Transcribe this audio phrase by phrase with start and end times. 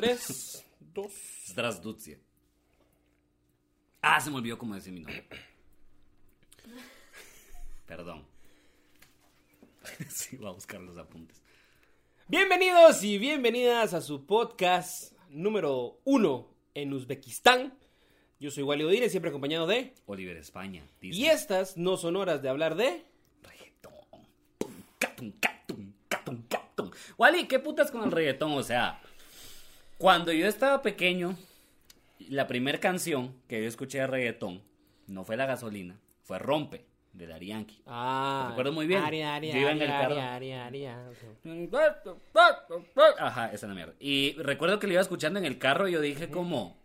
[0.00, 0.64] riendo en 3,
[0.94, 1.12] 2.
[1.48, 2.18] Strasdutzie.
[4.02, 5.26] Ah, se me olvidó cómo decir mi nombre.
[7.86, 8.24] Perdón.
[10.08, 11.42] sí, voy a buscar los apuntes.
[12.28, 17.76] Bienvenidos y bienvenidas a su podcast número 1 en Uzbekistán.
[18.38, 19.94] Yo soy Wally Odire, siempre acompañado de...
[20.06, 20.82] Oliver España.
[21.02, 23.04] Y estas no son horas de hablar de...
[23.42, 23.92] Reggaetón.
[24.98, 26.90] Catum, catum, catum, catum.
[27.18, 28.52] Wally, ¿qué putas con el reggaetón?
[28.52, 29.02] O sea,
[30.00, 31.36] cuando yo estaba pequeño,
[32.30, 34.62] la primera canción que yo escuché de reggaetón
[35.06, 37.82] no fue La Gasolina, fue Rompe, de Daddy Yankee.
[37.86, 39.02] Ah, Recuerdo muy bien.
[39.02, 40.18] Aria, aria, Yo iba en el carro.
[40.18, 40.64] aria.
[43.18, 43.92] Ajá, esa es la mierda.
[44.00, 46.78] Y recuerdo que lo iba escuchando en el carro y yo dije como,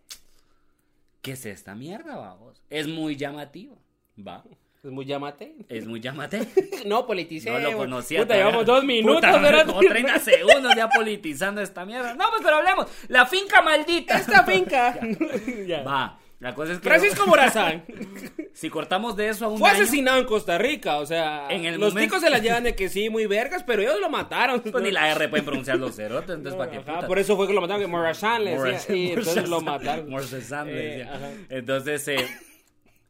[1.22, 2.62] ¿qué es esta mierda, vamos?
[2.68, 3.76] Es muy llamativa,
[4.18, 4.44] va.
[4.86, 5.54] Es muy llamate.
[5.68, 6.44] Es muy llamativa.
[6.86, 7.50] No politicé.
[7.50, 8.20] No lo conocía.
[8.20, 8.44] Puta, todavía.
[8.46, 9.16] llevamos dos minutos.
[9.16, 12.14] Puta, como 30 segundos ya politizando esta mierda.
[12.14, 12.86] No, pues pero hablemos.
[13.08, 14.16] La finca maldita.
[14.18, 14.98] Esta finca.
[15.66, 15.82] Ya.
[15.82, 16.18] Va.
[16.38, 17.82] La cosa es que Francisco Morazán
[18.52, 20.98] si cortamos de eso a un fue año, asesinado en Costa Rica.
[20.98, 23.62] O sea, En el los momento- ticos se las llevan de que sí, muy vergas,
[23.64, 24.60] pero ellos lo mataron.
[24.60, 27.06] pues ni la R pueden pronunciar los cerotes, entonces para qué puta.
[27.06, 28.64] por eso fue que lo mataron, que Morazán le decía.
[28.66, 30.10] Morazán, Y entonces lo mataron.
[30.10, 31.32] Morazán le Eh, decía.
[31.48, 32.28] Entonces, eh,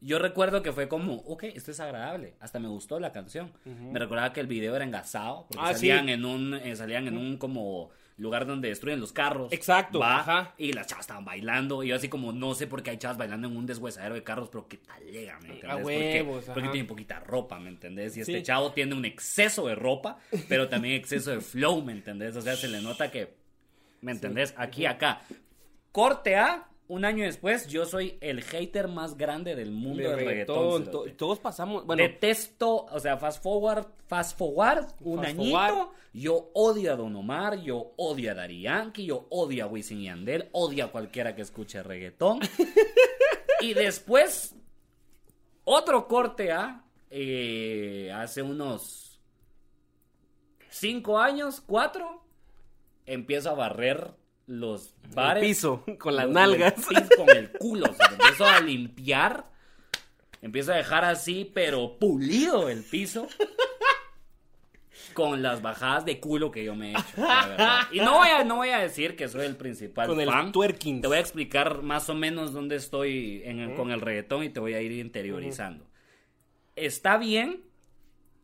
[0.07, 2.35] yo recuerdo que fue como, ok, esto es agradable.
[2.41, 3.53] Hasta me gustó la canción.
[3.65, 6.13] Me recordaba que el video era engasado, porque Ah, salían sí.
[6.13, 9.53] en un, eh, salían en un como lugar donde destruyen los carros.
[9.53, 10.55] Exacto, Va, ajá.
[10.57, 11.83] Y las chavas estaban bailando.
[11.83, 14.23] Y yo así como, no sé por qué hay chavas bailando en un deshuesadero de
[14.23, 15.65] carros, pero qué talega, ¿me entendés?
[15.71, 18.17] A Porque- huevos, porque, tienen poquita ropa, ¿me entendés?
[18.17, 18.43] Y este Sí.
[18.43, 20.19] chavo tiene un exceso de ropa,
[20.49, 22.35] pero también exceso de flow, ¿me entendés?
[22.37, 23.35] O sea, se le nota que,
[24.01, 24.55] ¿me entendés?
[24.57, 25.21] Aquí, acá.
[25.93, 30.19] Corte A, un año después, yo soy el hater más grande del mundo De del
[30.27, 30.85] reggaetón, reggaetón.
[30.85, 31.11] to- cerote.
[31.13, 31.85] todos pasamos.
[31.87, 35.59] Bueno, Detesto, o sea, fast forward, fast forward, un Fast añito.
[35.59, 35.89] forward.
[36.13, 40.05] Yo odio a Don Omar, yo odio a Dari Yankee, yo odio a Wisin y
[40.07, 42.41] Yandel, odio a cualquiera que escuche reggaetón.
[43.61, 44.55] y después,
[45.65, 49.21] otro corte a, eh, hace unos
[50.71, 52.23] cinco años, cuatro,
[53.05, 54.11] empiezo a barrer
[54.47, 55.43] los bares.
[55.45, 56.75] piso, con las Con nalgas.
[56.77, 57.87] el pis, Con el culo.
[58.11, 59.51] empiezo a limpiar.
[60.43, 63.27] Empiezo a dejar así, pero pulido el piso.
[65.15, 67.03] Con las bajadas de culo que yo me he hecho.
[67.17, 67.79] la verdad.
[67.91, 71.01] Y no voy, a, no voy a decir que soy el principal Con el twerking.
[71.01, 74.51] Te voy a explicar más o menos dónde estoy en el- con el reggaetón y
[74.51, 75.87] te voy a ir interiorizando.
[76.77, 77.63] Está bien.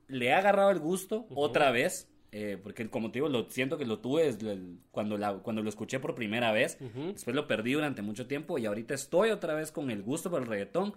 [0.09, 2.09] Le he agarrado el gusto otra vez.
[2.33, 5.63] Eh, porque como te digo, lo siento que lo tuve desde el- cuando, la- cuando
[5.63, 6.79] lo escuché por primera vez.
[7.13, 10.41] Después lo perdí durante mucho tiempo y ahorita estoy otra vez con el gusto por
[10.43, 10.95] el reggaetón.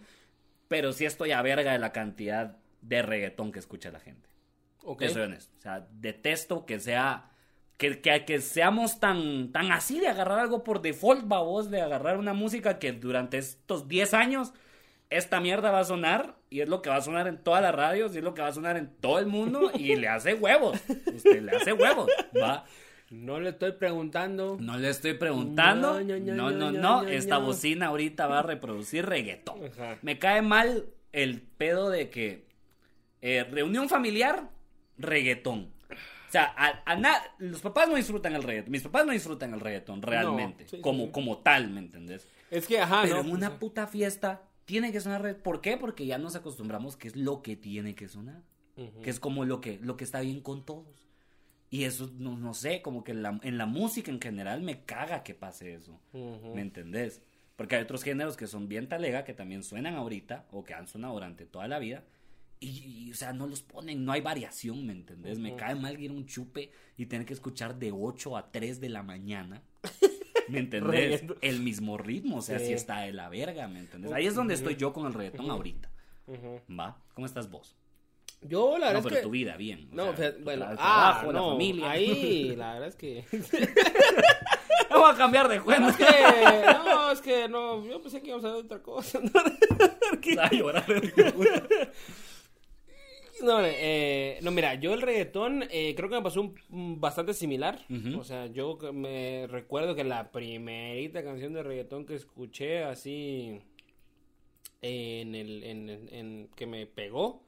[0.67, 4.29] Pero sí estoy a verga de la cantidad de reggaetón que escucha la gente.
[4.83, 4.99] Ok.
[4.99, 5.53] Te soy honesto.
[5.57, 7.31] O sea, detesto que sea.
[7.77, 12.17] Que, que, que seamos tan, tan así de agarrar algo por default, babos, de agarrar
[12.17, 14.53] una música que durante estos 10 años
[15.09, 17.73] esta mierda va a sonar y es lo que va a sonar en todas las
[17.75, 20.33] radios y es lo que va a sonar en todo el mundo y le hace
[20.33, 20.79] huevos.
[21.13, 22.65] Usted le hace huevos, ¿va?
[23.11, 24.57] No le estoy preguntando.
[24.59, 26.01] No le estoy preguntando.
[26.03, 29.63] No, No, no, Esta bocina ahorita va a reproducir reggaetón.
[29.65, 29.97] Ajá.
[30.01, 32.47] Me cae mal el pedo de que
[33.21, 34.49] eh, reunión familiar,
[34.97, 35.71] reggaetón.
[36.27, 38.71] O sea, a, a na- los papás no disfrutan el reggaetón.
[38.71, 40.67] Mis papás no disfrutan el reggaetón realmente.
[40.67, 41.11] sí, como, sí.
[41.11, 42.27] como tal, ¿me entendés?
[42.51, 45.21] Es que, ajá, Pero en pues, una puta fiesta tiene que sonar.
[45.21, 45.77] re- ¿Por qué?
[45.77, 48.41] Porque ya nos acostumbramos que es lo que tiene que sonar.
[49.01, 51.07] Que es como lo que, lo que está bien con todos.
[51.69, 54.83] Y eso, no, no sé, como que en la, en la música en general me
[54.83, 55.99] caga que pase eso.
[56.53, 57.21] ¿Me entendés?
[57.55, 60.87] Porque hay otros géneros que son bien talega, que también suenan ahorita, o que han
[60.87, 62.03] sonado durante toda la vida.
[62.59, 62.67] Y,
[63.07, 65.39] y, o sea, no los ponen, no hay variación, ¿me entendés?
[65.39, 68.79] Me cae mal ir a un chupe y tener que escuchar de 8 a 3
[68.81, 69.61] de la mañana.
[70.49, 71.23] ¿Me entendés?
[71.41, 72.67] El mismo ritmo, o sea, Sí.
[72.67, 74.11] si está de la verga, ¿me entendés?
[74.11, 75.89] Ahí es donde estoy yo con el reggaetón ahorita.
[76.69, 76.97] ¿Va?
[77.13, 77.75] ¿Cómo estás vos?
[78.41, 79.21] Yo, la verdad No, es pero que.
[79.23, 79.89] tu vida, bien.
[79.91, 81.91] o No, sea, o sea, tu bueno, ah, trabajo, la no, familia.
[81.91, 83.25] ahí, la verdad es que...
[84.89, 85.87] Vamos a cambiar de juego.
[85.89, 86.05] es que,
[86.85, 89.19] no, es que no, yo pensé que íbamos a ver otra cosa.
[90.41, 90.85] Ay, ahora-
[93.43, 97.85] No, eh, no, mira, yo el reggaetón eh, creo que me pasó un, bastante similar.
[97.89, 98.19] Ujú.
[98.19, 103.59] O sea, yo me recuerdo que la primerita canción de reggaetón que escuché así
[104.81, 107.43] en el en, en- en- que me pegó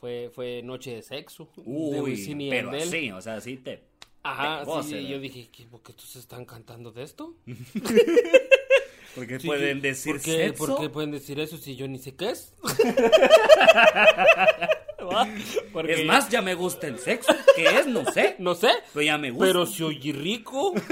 [0.00, 2.88] fue fue Noche de Sexo de Uy, y pero Yandel.
[2.88, 3.84] así, o sea, sí te...
[4.22, 5.00] Ajá, pegó, sí, será.
[5.02, 7.34] yo dije, ¿qué- ¿por qué estos están cantando de esto?
[9.14, 10.66] Porque Sí, pueden decir ¿por qué, sexo.
[10.66, 12.54] ¿Por qué pueden decir eso si yo ni sé qué es?
[15.08, 15.26] Va,
[15.72, 17.34] porque- Es más, ya me gusta el sexo.
[17.54, 17.86] ¿Qué es?
[17.86, 18.36] No sé.
[18.38, 18.70] no sé.
[18.92, 19.46] Pero ya me gusta.
[19.46, 20.72] Pero si oye rico.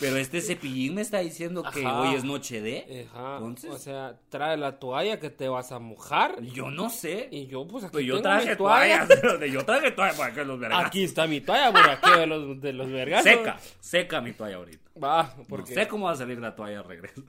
[0.00, 2.00] Pero este cepillín me está diciendo que Ajá.
[2.00, 3.06] hoy es noche de.
[3.14, 3.34] Ajá.
[3.36, 6.42] Entonces, O sea, trae la toalla que te vas a mojar.
[6.42, 7.28] yo no sé.
[7.30, 9.06] Y yo, pues aquí Pues yo tengo traje mi toalla.
[9.06, 9.20] toallas.
[9.38, 10.84] pero Yo traje toallas para que los vergas.
[10.86, 13.24] Aquí está mi toalla, por aquí de los, de los vergazos.
[13.30, 14.82] Seca, seca mi toalla ahorita.
[15.00, 15.72] Va, No porque...
[15.72, 17.22] sé cómo va a salir la toalla de regreso.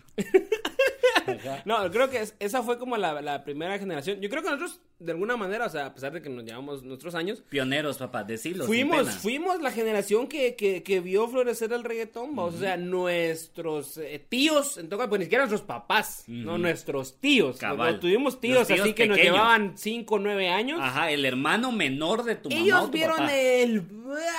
[1.65, 4.19] No, creo que es- esa fue como la, la primera generación.
[4.21, 6.83] Yo creo que nosotros, de alguna manera, o sea, a pesar de que nos llevamos
[6.83, 8.65] nuestros años, Pioneros, papá, decilo.
[8.65, 12.77] sin fuimos, fuimos la generación que, que, que vio florecer el reggaetón, vamos, o sea,
[12.77, 17.57] nuestros eh, tíos, en todo caso, pues ni siquiera nuestros papás, no nuestros tíos.
[17.57, 17.99] Cabal.
[17.99, 20.79] Tuvimos tíos, tíos así que nos llevaban 5 o 9 años.
[20.81, 22.61] Ajá, el hermano menor de tu mamá.
[22.61, 23.35] o Ellos vieron papá.
[23.35, 23.83] el,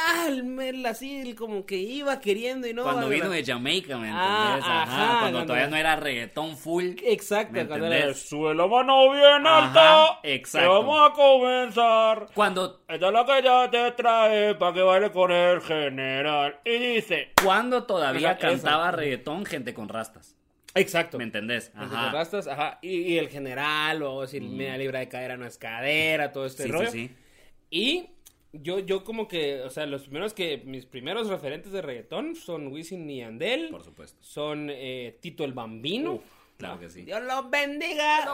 [0.06, 2.82] ah, el, el así, el como que iba queriendo y no.
[2.84, 4.14] Cuando vino de Jamaica, ¿me entendés?
[4.14, 6.92] Ah, Ajá, ajá, cuando todavía no era reggaetón full.
[7.04, 8.32] Exacto, ¿Me cuando era entendés?
[8.32, 9.66] la mano bien Ajá,
[10.06, 10.20] alta.
[10.54, 10.80] Exacto.
[10.80, 12.26] que vamos a comenzar.
[12.34, 16.58] Cuando, Esta es la que ya te trae para que baile con el general.
[16.64, 17.32] Y dice.
[17.42, 20.36] cuando todavía cantaba reggaetón gente con rastas.
[20.74, 21.18] Exacto.
[21.18, 21.70] ¿Me entendés?
[21.74, 22.10] Ajá.
[22.10, 22.78] rastas, ajá.
[22.82, 26.64] Y, y el general, o si media libra de cadera no es cadera, todo este
[26.64, 26.90] Sí, rollo.
[26.90, 27.14] sí, sí.
[27.70, 28.06] Y
[28.52, 32.68] yo, yo como que, o sea, los primeros que, mis primeros referentes de reggaetón son
[32.68, 33.68] Wisin y Andel.
[33.70, 34.18] Por supuesto.
[34.22, 36.14] Son eh, Tito el Bambino.
[36.14, 36.22] Uf,
[36.56, 37.02] claro que sí.
[37.02, 38.24] Dios los bendiga.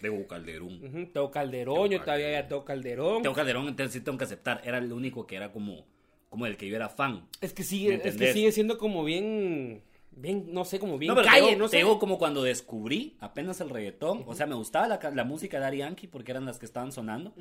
[0.00, 1.10] Teo Calderón.
[1.12, 3.22] Teo Calderón, yo todavía ya Teo Calderón.
[3.22, 5.86] Teo Calderón, entonces sí tengo que aceptar, era el único que era como,
[6.28, 7.28] como el que yo era fan.
[7.40, 11.14] Es que ¿Me sigue, es que sigue siendo como bien, bien, no sé, como bien
[11.14, 11.78] No, calle, no sé.
[11.78, 15.78] Teo como cuando descubrí apenas el reggaetón, o sea, me gustaba la, la música de
[15.78, 17.32] Yankee porque eran las que estaban sonando.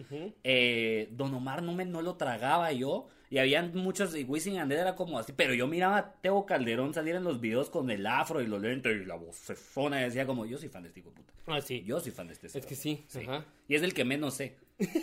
[0.43, 3.07] Eh, Don Omar no me no lo tragaba yo.
[3.31, 6.47] Y habían muchos, y Wisin y Yandel era como así, pero yo miraba a Teo
[6.47, 10.05] Calderón salir en los videos con el afro y los lentes y la vocesona y
[10.05, 11.33] decía como, yo soy fan de este hijo de puta.
[11.45, 11.83] Ah, sí.
[11.85, 13.03] Yo soy fan de este Es que cerote".
[13.07, 13.45] sí, ajá.
[13.67, 14.55] Y es el que menos sé,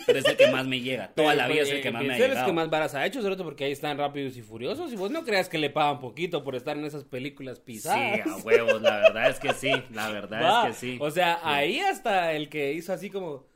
[0.05, 1.09] pero es el que más me llega.
[1.13, 2.45] Toda la vida es el que más me ha Es el llegado.
[2.47, 4.91] que más varas ha hecho, sobre todo porque ahí están rápidos y furiosos.
[4.91, 8.27] Y vos no creas que le pagan poquito por estar en esas películas Sí, pisadas.
[8.27, 10.97] a huevos, la verdad es que sí, la verdad Va, es que sí.
[11.01, 11.41] O sea, Sí.
[11.43, 13.46] ahí hasta el que hizo así como.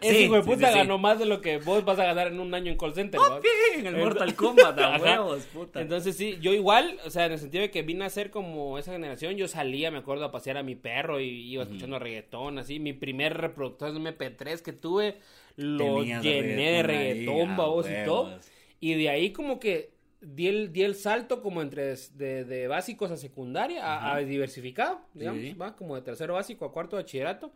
[0.00, 0.78] Ese Sí, hijo de puta sí, sí.
[0.78, 3.20] ganó más de lo que vos vas a ganar en un año en call center.
[3.20, 3.40] ¿va?
[3.74, 5.80] en el Mortal Kombat, a huevos, puta.
[5.80, 8.78] Entonces sí, yo igual, o sea, en el sentido de que vine a ser como
[8.78, 12.58] esa generación, yo salía, me acuerdo, a pasear a mi perro y iba escuchando reggaetón,
[12.58, 12.78] así.
[12.80, 15.16] Mi primer reproductor de MP3 que tuve,
[15.56, 18.38] lo Tenías llené de reggaetón babos y todo.
[18.80, 19.90] Y de ahí como que
[20.20, 25.00] di el, di el salto como entre de, de básicos a secundaria, a, a diversificado,
[25.14, 27.52] digamos, va, como de tercero básico a cuarto de bachillerato.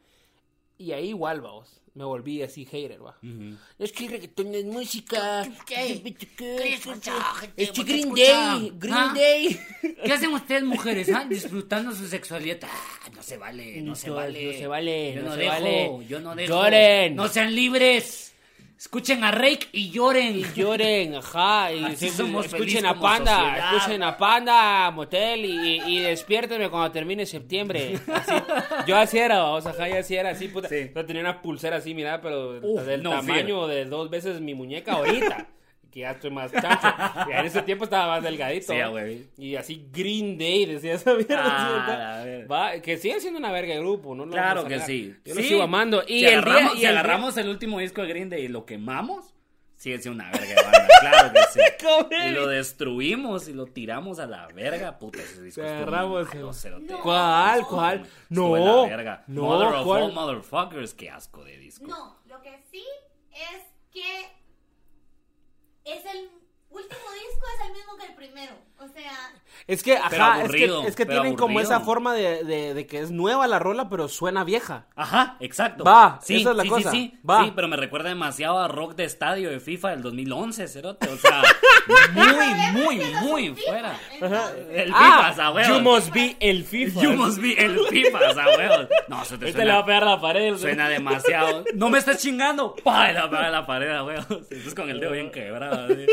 [0.78, 3.16] Y ahí igual, vamos, me volví así hater, va.
[3.22, 3.56] Ujú.
[3.78, 5.46] Es que el reggaetón es música.
[5.66, 6.02] ¿Qué?
[6.36, 7.14] ¿Qué gente?
[7.56, 8.14] Es que ¿Por qué Green?
[8.14, 9.12] Day, Green ¿Ah?
[9.14, 9.60] Day.
[10.04, 11.24] ¿Qué hacen ustedes, mujeres, ah?
[11.28, 12.58] disfrutando su sexualidad?
[12.64, 14.46] Ah, no se vale, no se No, vale.
[14.46, 16.06] no se vale, Yo no no, se dejo, vale.
[16.08, 16.48] yo no dejo.
[16.54, 17.14] Lloren.
[17.16, 18.31] No sean libres.
[18.82, 20.36] Escuchen a Rake y lloren.
[20.40, 21.72] Y lloren, ajá.
[21.72, 23.76] Y Así sí, somos escuchen a Panda, sociedad.
[23.76, 28.00] escuchen a Panda, Motel y, y despiértenme cuando termine septiembre.
[28.12, 28.32] Así.
[28.88, 30.68] Yo así era, vamos, ajá, yo así era, así, puta.
[30.68, 30.90] Sí.
[31.06, 34.94] Tenía una pulsera así, mira, pero Uf, del no, tamaño de dos veces mi muñeca
[34.94, 35.46] ahorita.
[35.92, 36.88] Que ya estoy más chancho.
[37.28, 38.72] Y en ese tiempo estaba más delgadito.
[38.72, 39.28] Sí, güey.
[39.36, 41.42] Y así Green Day decía esa mierda.
[41.44, 41.90] Ah, ¿sí?
[41.92, 42.46] la verga.
[42.48, 44.24] Va, que sigue siendo una verga de grupo, ¿no?
[44.24, 45.14] No Claro que sí.
[45.24, 45.48] Yo lo Sí.
[45.48, 46.02] sigo amando.
[46.06, 48.30] Y si el agarramos, día, y si el día- agarramos el último disco de Green
[48.30, 49.34] Day y lo quemamos,
[49.76, 51.60] sigue siendo una verga de banda, claro que sí.
[52.26, 56.54] Y lo destruimos y lo tiramos a la verga, puta, ese disco agarramos malo, el-
[56.54, 56.94] cerote.
[57.02, 57.66] ¿Cuál?
[57.66, 58.06] ¿Cuál?
[58.30, 58.86] No.
[58.88, 59.24] verga.
[59.26, 60.02] No, Mother of ¿cuál?
[60.04, 61.86] all motherfuckers, qué asco de disco.
[61.86, 62.84] No, lo que sí
[63.32, 63.62] es
[63.92, 64.02] que
[65.84, 66.41] es el
[66.72, 68.52] último disco es el mismo que el primero.
[68.78, 69.12] O sea,
[69.68, 72.86] Es que, ajá, es aburrido, que, es que tienen como esa forma de, de, de
[72.88, 74.86] que es nueva la rola, pero suena vieja.
[74.96, 75.84] Ajá, exacto.
[75.84, 76.90] Va, sí, esa es la sí, cosa.
[76.90, 77.44] Sí, sí, Va.
[77.44, 81.08] Sí, pero me recuerda demasiado a rock de estadio de FIFA del 2011, cerote.
[81.08, 81.42] O sea,
[82.12, 83.96] muy, muy, muy fuera.
[84.12, 84.40] entonces,
[84.72, 85.68] El Ah, FIFA, a huevos.
[85.76, 87.00] You must be el FIFA.
[87.02, 88.88] You must be el FIFA, a huevos.
[89.06, 90.56] No, se te Este le va a suena, pegar la pared.
[90.56, 91.64] suena demasiado.
[91.74, 92.74] No me estás chingando.
[92.82, 94.26] Pa, y la pega en la pared, a huevos.
[94.28, 95.84] Entonces con el dedo bien quebrado.
[95.86, 96.06] así.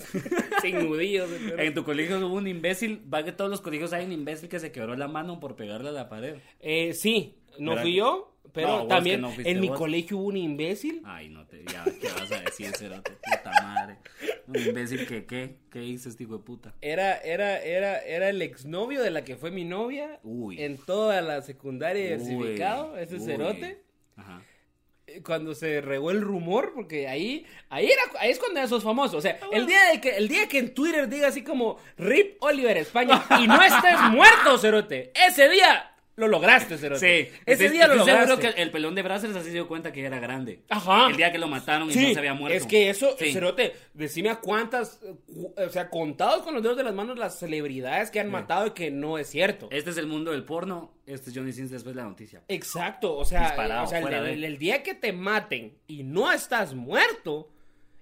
[0.62, 1.28] Sin nudillos.
[1.58, 3.02] En tu colegio hubo un imbécil.
[3.12, 5.88] Va que todos los colegios hay un imbécil que se quebró la mano por pegarle
[5.90, 6.36] a la pared.
[6.60, 9.78] Eh, sí, no ¿Verdad fui yo, pero No, también no en mi vos.
[9.78, 11.02] colegio hubo un imbécil.
[11.04, 11.64] Ay, no te.
[11.64, 13.12] Ya, ¿qué vas a decir, cerote?
[13.12, 13.96] Puta madre.
[14.46, 15.56] Un imbécil que, ¿qué?
[15.70, 16.74] ¿Qué hizo este hijo de puta?
[16.80, 20.20] Era, era, era, era el exnovio de la que fue mi novia.
[20.22, 20.60] Uy.
[20.62, 23.20] En toda la secundaria diversificado, ese uy.
[23.20, 23.82] cerote.
[24.16, 24.42] Ajá.
[25.06, 28.82] Eh, cuando se regó el rumor, porque ahí, ahí era, ahí es cuando ya sos
[28.82, 29.16] famoso.
[29.16, 32.42] O sea, el día de que, el día que en Twitter diga así como Rip
[32.42, 37.30] Oliver España y no estés muerto, cerote, ese día lo lograste, Cerote.
[37.30, 38.54] Sí, ese día lo estoy seguro lograste.
[38.56, 40.62] que el pelón de Brazzers así se dio cuenta que era grande.
[40.70, 41.08] Ajá.
[41.10, 42.56] El día que lo mataron y no se había muerto.
[42.56, 43.32] es que eso, Sí.
[43.32, 47.18] Cerote, decime a cuántas, eh, cu- o sea, contados con los dedos de las manos
[47.18, 49.68] las celebridades que han matado y que no es cierto.
[49.70, 52.42] Este es el mundo del porno, este es Johnny Sins después de la noticia.
[52.48, 55.76] Exacto, o sea, Disparado, o sea, el, fuera de- el- el día que te maten
[55.86, 57.50] y no estás muerto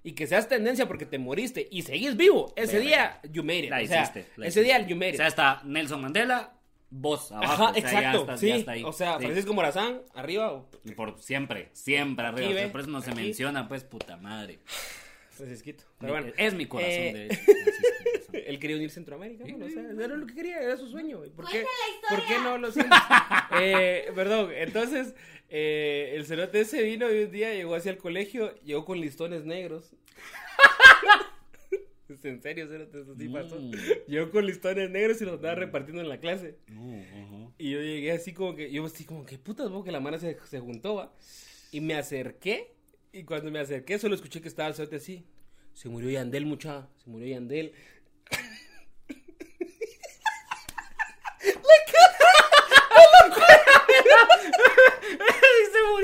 [0.03, 2.87] y que seas tendencia porque te moriste y seguís vivo, ese Verga.
[2.87, 3.69] día you made it.
[3.71, 4.63] La o sea, hiciste, la ese hiciste.
[4.79, 5.17] día you made O it.
[5.17, 6.53] sea, está Nelson Mandela,
[6.89, 7.53] vos abajo.
[7.53, 8.47] Ajá, o sea, exacto, Ya está, sí.
[8.47, 8.83] ya está ahí.
[8.83, 9.23] O sea, Sí.
[9.25, 12.45] Francisco Morazán, arriba, o Y Por siempre, siempre arriba.
[12.47, 14.59] Aquí, o sea, ve, por eso no se menciona, pues, puta madre.
[15.29, 15.83] Francisquito.
[15.99, 18.45] Pero bueno, es mi corazón, eh, de hecho.
[18.45, 21.21] Él quería unir Centroamérica, bueno, o sea, era lo que quería, era su sueño.
[21.35, 22.09] ¿Por qué, la historia.
[22.09, 22.95] ¿Por qué no lo siento?
[23.59, 25.13] eh, perdón, entonces,
[25.49, 29.43] eh, el cerote ese vino y un día llegó hacia el colegio, llegó con listones
[29.45, 29.93] negros.
[32.07, 33.59] Es en serio, cerote, eso sí pasó.
[33.59, 33.71] Mm.
[34.07, 36.57] Llegó con listones negros y los andaba repartiendo en la clase.
[36.67, 37.51] Ajá.
[37.57, 40.19] Y yo llegué así como que, yo así como que putas, vos que la mano
[40.19, 41.13] se, se juntó, va.
[41.71, 42.75] Y me acerqué,
[43.11, 45.25] y cuando me acerqué solo escuché que estaba el cerote así.
[45.73, 47.73] Se murió Yandel, mucha, se murió Yandel.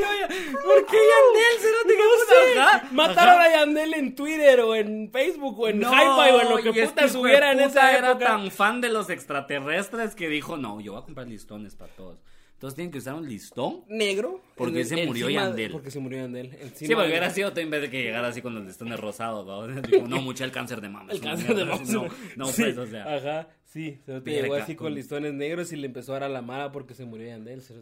[0.07, 0.27] Se ya.
[0.63, 1.59] ¿Por qué Yandel?
[1.59, 1.95] ¿Cerote?
[1.95, 2.75] ¿Qué puta?
[2.75, 6.49] Ajá, Mataron a Yandel en Twitter o en Facebook o en No, Hi-Fi o en
[6.49, 8.25] lo que este puta subiera en esa era época.
[8.25, 12.19] tan fan de los extraterrestres que dijo, no, yo voy a comprar listones para todos.
[12.53, 13.83] Entonces tienen que usar un listón.
[13.87, 14.39] Negro.
[14.55, 15.71] Porque en- se murió encima- Yandel.
[15.71, 16.45] Porque se murió Yandel.
[16.61, 18.99] encima Sí, porque de- hubiera sido en vez de que llegara así con los listones
[18.99, 19.65] rosados, ¿no?
[19.81, 21.11] Dijo, no, mucha el cáncer de mama.
[21.11, 21.75] El cáncer de mierda".
[21.79, 21.91] mama.
[21.91, 22.05] No,
[22.35, 23.15] no, Sí, pues, o sea.
[23.15, 23.99] Ajá, sí.
[24.05, 26.93] Cerote llegó así con listones negros y le empezó a dar a la mala porque
[26.93, 27.63] se murió Yandel.
[27.65, 27.73] Te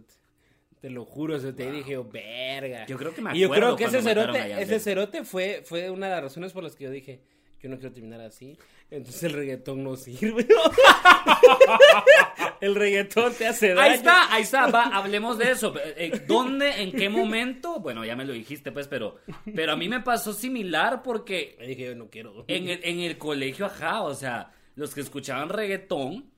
[0.84, 2.86] lo juro, se te dije yo, verga.
[2.86, 5.90] Yo creo que me Y yo acuerdo creo que ese cerote, ese cerote fue, fue
[5.90, 7.22] una de las razones por las que yo dije,
[7.62, 8.58] yo no quiero terminar así.
[8.90, 10.48] Entonces el reggaetón no sirve.
[12.62, 13.82] el reggaetón te hace daño.
[13.82, 15.74] Ahí está, ahí está, va, hablemos de eso.
[15.78, 17.80] Eh, ¿Dónde, en qué momento?
[17.80, 19.18] Bueno, ya me lo dijiste, pues, pero,
[19.54, 22.46] pero a mí me pasó similar porque Y dije, yo no quiero.
[22.48, 26.32] en el, en el colegio, ajá, o sea, los que escuchaban reggaetón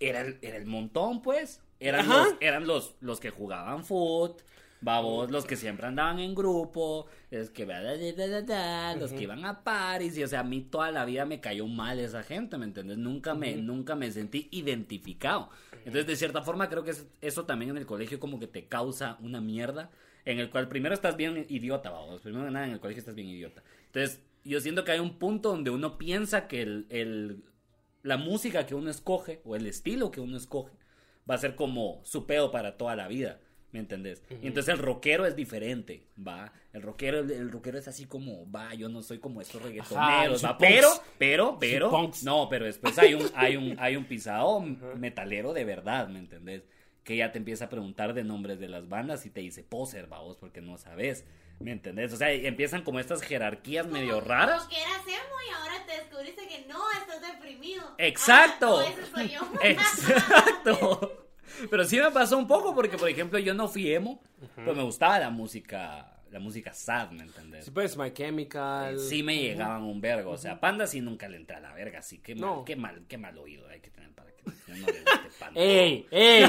[0.00, 1.62] era el, era el montón, pues.
[1.82, 2.24] Eran, Ajá.
[2.24, 4.40] los, eran los, los que jugaban foot,
[4.80, 10.40] babos, los que siempre andaban en grupo, los que, iban a Paris, y o sea,
[10.40, 12.98] a mí toda la vida me cayó mal esa gente, ¿me entiendes?
[12.98, 15.50] Nunca me, nunca me sentí identificado.
[15.78, 18.66] Entonces, de cierta forma, creo que es- eso también en el colegio como que te
[18.66, 19.90] causa una mierda,
[20.24, 23.14] en el cual primero estás bien idiota, babos, primero que nada en el colegio estás
[23.14, 23.62] bien idiota.
[23.86, 27.44] Entonces, yo siento que hay un punto donde uno piensa que el, el-
[28.02, 30.72] la música que uno escoge o el estilo que uno escoge
[31.28, 33.40] va a ser como su pedo para toda la vida.
[33.72, 34.22] ¿Me entendés?
[34.42, 36.52] Y entonces el rockero es diferente, ¿va?
[36.74, 40.44] El rockero, el, el rockero es así como, va, yo no soy como estos reggaetoneros,
[40.44, 40.58] Ajá, ¿va?
[40.58, 45.64] Pero, pero, pero, no, pero después hay un, hay un, hay un pisado metalero de
[45.64, 46.64] verdad, ¿me entendés?
[47.02, 50.06] Que ya te empieza a preguntar de nombres de las bandas y te dice poser,
[50.06, 51.24] vos, porque no sabes,
[51.62, 52.12] ¿me entendés?
[52.12, 54.62] O sea, empiezan como estas jerarquías medio raras.
[54.64, 57.94] Como que eras emo y ahora te descubriste que no, estás deprimido.
[57.98, 58.80] Exacto.
[58.80, 59.40] Ah, no, ese soy yo.
[59.62, 61.26] Exacto.
[61.70, 64.22] Pero sí me pasó un poco porque, por ejemplo, yo no fui emo,
[64.56, 67.66] pero me gustaba la música, la música sad, ¿me entendés?
[67.66, 68.98] Sí, pues, My Chemical.
[68.98, 71.98] Sí me llegaban un vergo, o sea, Panda sí nunca le entra a la verga,
[72.00, 72.64] así que mal, No.
[72.64, 75.60] qué mal, qué mal oído hay que tener para que no le guste Panda.
[75.60, 76.06] ¡Ey!
[76.10, 76.44] ¡Ey!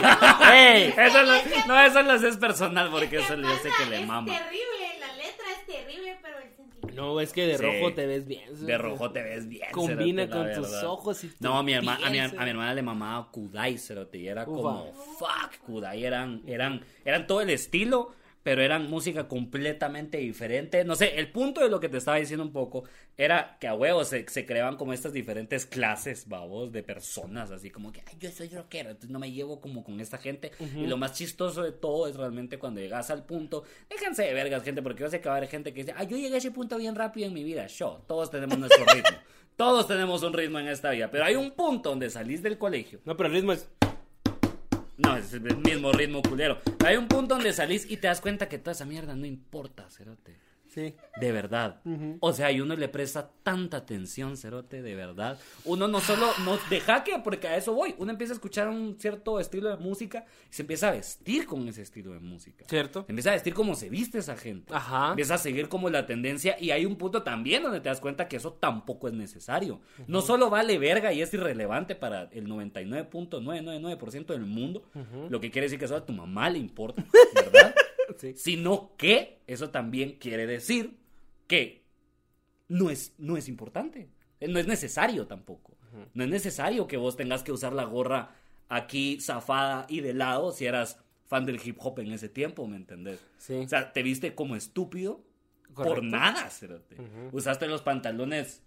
[0.52, 0.94] ¡Ey!
[0.98, 4.34] Eso lo- no, eso lo es personal porque Es eso yo sé que le mama.
[4.34, 6.83] Es terrible, la letra es terrible, pero el sentimiento.
[6.96, 7.64] No, es que de Sí.
[7.64, 8.66] rojo te ves bien.
[8.66, 9.68] De rojo te ves bien.
[9.72, 10.86] Combina con tus verdad.
[10.88, 12.50] ojos y tu No, a mi, herma- a, mi, a mi cerote.
[12.50, 14.52] hermana le mamaba Kudai, cerote, y era Ufa.
[14.52, 20.84] como, fuck, Kudai eran, eran, eran todo el estilo, pero eran música completamente diferente.
[20.84, 22.84] No sé, el punto de lo que te estaba diciendo un poco
[23.18, 27.70] era que a huevos se, se creaban como estas diferentes clases, babos, de personas, así
[27.70, 30.52] como que, ay, yo soy rockero, entonces no me llevo como con esta gente.
[30.76, 34.64] Y lo más chistoso de todo es realmente cuando llegas al punto, déjense de vergas,
[34.64, 36.38] gente, porque yo sé que va a haber gente que dice, ay, yo llegué a
[36.40, 37.68] ese punto bien rápido en mi vida.
[37.68, 39.18] Show, todos tenemos nuestro ritmo.
[39.56, 43.00] Todos tenemos un ritmo en esta vida, pero hay un punto donde salís del colegio.
[43.06, 43.70] No, pero el ritmo es.
[44.98, 46.60] No, es el mismo ritmo culero.
[46.86, 49.90] Hay un punto donde salís y te das cuenta que toda esa mierda no importa,
[49.90, 50.38] cerote.
[50.74, 50.96] Sí.
[51.22, 51.82] De verdad.
[52.20, 55.38] O sea, y uno le presta tanta atención, cerote, de verdad.
[55.66, 57.94] Uno no solo, no deja que, porque a eso voy.
[58.00, 61.68] Uno empieza a escuchar un cierto estilo de música y se empieza a vestir con
[61.68, 62.66] ese estilo de música.
[62.68, 63.04] ¿Cierto?
[63.06, 64.74] Se empieza a vestir como se viste esa gente.
[64.74, 65.10] Ajá.
[65.10, 68.28] Empieza a seguir como la tendencia y hay un punto también donde te das cuenta
[68.28, 69.80] que eso tampoco es necesario.
[70.08, 74.84] No solo vale verga y es irrelevante para el 99.999% del mundo,
[75.30, 77.76] lo que quiere decir que eso a tu mamá le importa, ¿verdad?
[78.18, 78.34] Sí.
[78.36, 80.98] Sino que eso también quiere decir
[81.48, 81.84] que
[82.68, 84.10] no es, no es importante.
[84.40, 85.78] Eh, No es necesario tampoco.
[86.16, 88.32] No es necesario que vos tengas que usar la gorra
[88.68, 90.98] aquí zafada y de lado si eras
[91.28, 93.20] fan del hip hop en ese tiempo, ¿me entendés?
[93.38, 93.54] Sí.
[93.56, 95.22] O sea, te viste como estúpido
[95.76, 96.98] por nada, cerote.
[97.32, 98.64] Usaste los pantalones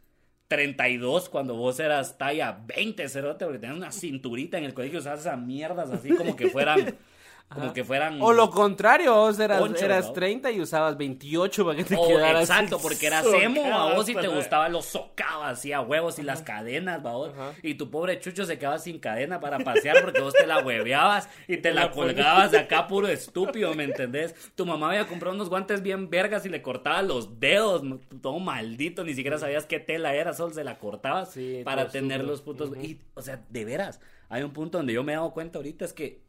[0.48, 5.20] 32 cuando vos eras talla 20, cerote, porque tenías una cinturita en el colegio, usabas
[5.20, 6.96] esas mierdas así como que fueran,
[7.48, 8.20] como que fueran...
[8.20, 10.12] O lo contrario, vos eras, Poncho, eras ¿no?
[10.14, 14.22] 30 y usabas 28 para que te exacto, porque eras emo, a vos y te
[14.22, 17.30] socado, gustaba los socavas así a huevos y las cadenas, va vos.
[17.32, 17.52] Ajá.
[17.62, 21.28] Y tu pobre chucho se quedaba sin cadena para pasear porque vos te la hueveabas
[21.46, 24.34] y te la colgabas de acá puro estúpido, ¿me entendés?
[24.56, 27.82] Tu mamá había comprado unos guantes bien vergas y le cortaba los dedos,
[28.20, 32.24] todo maldito, ni siquiera sabías qué tela era, solo se la cortabas Sí, para tener
[32.24, 32.76] los putos.
[32.76, 35.84] Y, o sea, de veras, hay un punto donde yo me he dado cuenta ahorita
[35.84, 36.25] es que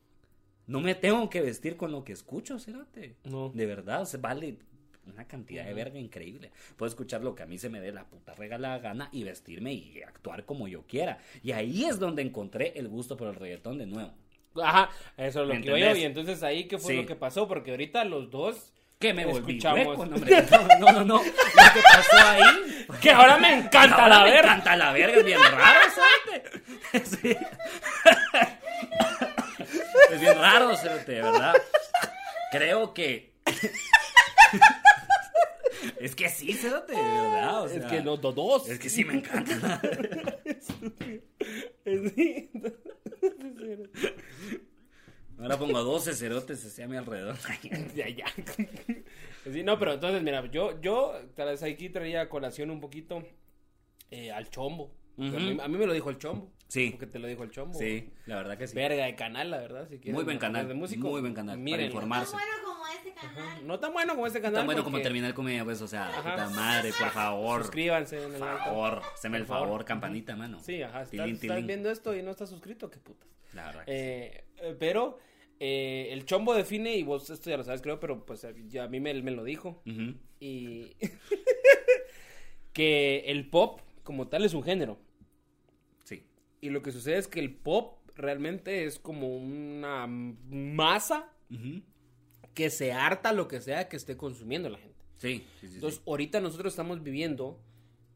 [0.67, 3.15] no me tengo que vestir con lo que escucho, cerote.
[3.23, 3.49] No.
[3.49, 4.57] De verdad, o sea, vale
[5.05, 6.51] una cantidad de verga increíble.
[6.75, 9.73] Puedo escuchar lo que a mí se me dé la puta regalada gana y vestirme
[9.73, 11.19] y actuar como yo quiera.
[11.41, 14.13] Y ahí es donde encontré el gusto por el reggaetón de nuevo.
[14.61, 15.95] Ajá, eso es lo ¿Me que yo.
[15.95, 16.97] Y entonces ahí, ¿qué fue Sí.
[17.01, 17.47] lo que pasó?
[17.47, 18.73] Porque ahorita los dos.
[18.99, 19.85] Que me Escuchamos.
[19.89, 20.43] hueco, no, hombre.
[20.79, 21.17] No, no, no, no.
[21.17, 22.85] Lo que pasó ahí.
[23.01, 24.51] Que ahora me encanta Ahora la me verga.
[24.53, 27.07] encanta la verga, es bien raro, ¿sabes?
[27.21, 27.35] Sí.
[30.11, 31.53] Es bien raro, cerote, verdad.
[32.51, 33.33] Creo que.
[35.99, 37.61] Es que sí, cerote, de verdad.
[37.63, 38.35] o Es que los dos.
[38.35, 38.69] dos.
[38.69, 39.81] Es que sí me encanta.
[41.85, 42.49] Sí.
[45.39, 47.37] Ahora pongo 12 cerotes hacia mi alrededor.
[47.95, 48.25] ya, ya.
[49.49, 53.23] Sí, no, pero entonces, mira, yo, yo, vez aquí traía a colación un poquito
[54.11, 54.91] eh, al chombo.
[55.17, 56.51] A, mí, a mí me lo dijo el chombo.
[56.67, 56.89] Sí.
[56.91, 57.77] Porque te lo dijo el chombo.
[57.79, 58.75] Sí, la verdad que sí.
[58.75, 59.87] Verga de canal, la verdad.
[59.87, 60.67] Si Muy buen canal.
[60.67, 61.55] de músico, muy buen canal.
[61.55, 61.85] Para mírenlo.
[61.87, 62.23] informar.
[62.25, 63.67] Tan bueno como este canal.
[63.67, 64.55] No tan bueno como este canal.
[64.55, 66.31] Tan bueno como terminar comedia, pues, o sea, Ajá.
[66.31, 67.61] puta madre, por favor.
[67.61, 69.67] Suscríbanse en el favor, haceme el favor.
[69.67, 70.59] favor, campanita, mano.
[70.61, 71.03] Sí, ajá.
[71.03, 73.29] Estás, Tilín, estás viendo esto y no estás suscrito, qué putas.
[73.53, 74.63] La verdad que sí.
[74.65, 75.19] Eh, pero
[75.61, 78.87] eh, el chombo define, y vos esto ya lo sabes, creo, pero pues ya a
[78.89, 79.81] mí me, me lo dijo.
[80.39, 80.95] Y
[82.73, 84.99] que el pop como tal es un género.
[86.67, 91.31] Y lo que sucede es que el pop realmente es como una masa
[92.53, 95.05] que se harta lo que sea que esté consumiendo la gente.
[95.15, 96.03] Sí, sí, sí, Entonces, sí.
[96.05, 97.57] ahorita nosotros estamos viviendo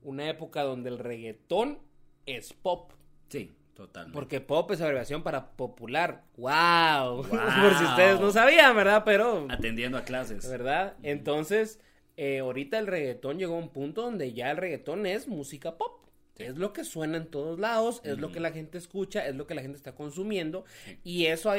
[0.04, 1.80] una época donde el reggaetón
[2.26, 2.92] es pop.
[3.30, 4.14] Sí, totalmente.
[4.14, 6.26] Porque pop es abreviación para popular.
[6.36, 7.24] ¡Wow!
[7.24, 7.30] Wow.
[7.30, 9.04] Por si ustedes no sabían, ¿verdad?
[9.06, 10.50] Pero, Atendiendo a clases.
[10.50, 10.98] ¿verdad?
[11.04, 11.80] Entonces,
[12.18, 16.02] eh, ahorita el reggaetón llegó a un punto donde ya el reggaetón es música pop.
[16.42, 19.48] Es lo que suena en todos lados, es lo que la gente escucha, es lo
[19.48, 20.66] que la gente está consumiendo.
[21.04, 21.56] Y eso ha,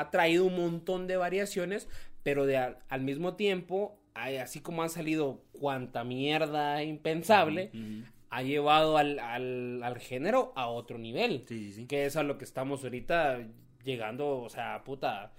[0.00, 1.88] ha traído un montón de variaciones,
[2.22, 8.04] pero de al, al mismo tiempo, hay- así como ha salido cuanta mierda impensable, Ujú.
[8.30, 11.44] ha llevado al, al, al género a otro nivel.
[11.48, 11.86] Sí, sí, sí.
[11.86, 13.40] Que es a lo que estamos ahorita
[13.84, 15.32] llegando, o sea, puta.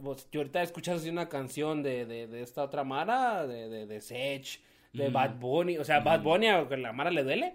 [0.00, 3.86] vos- Yo ahorita escuchas así una canción de, de, de esta otra Mara, de, de,
[3.86, 4.60] de Sech,
[4.92, 5.12] de Ujú.
[5.12, 5.78] Bad Bunny.
[5.78, 7.54] O sea, Bad Bunny, aunque la Mara le duele,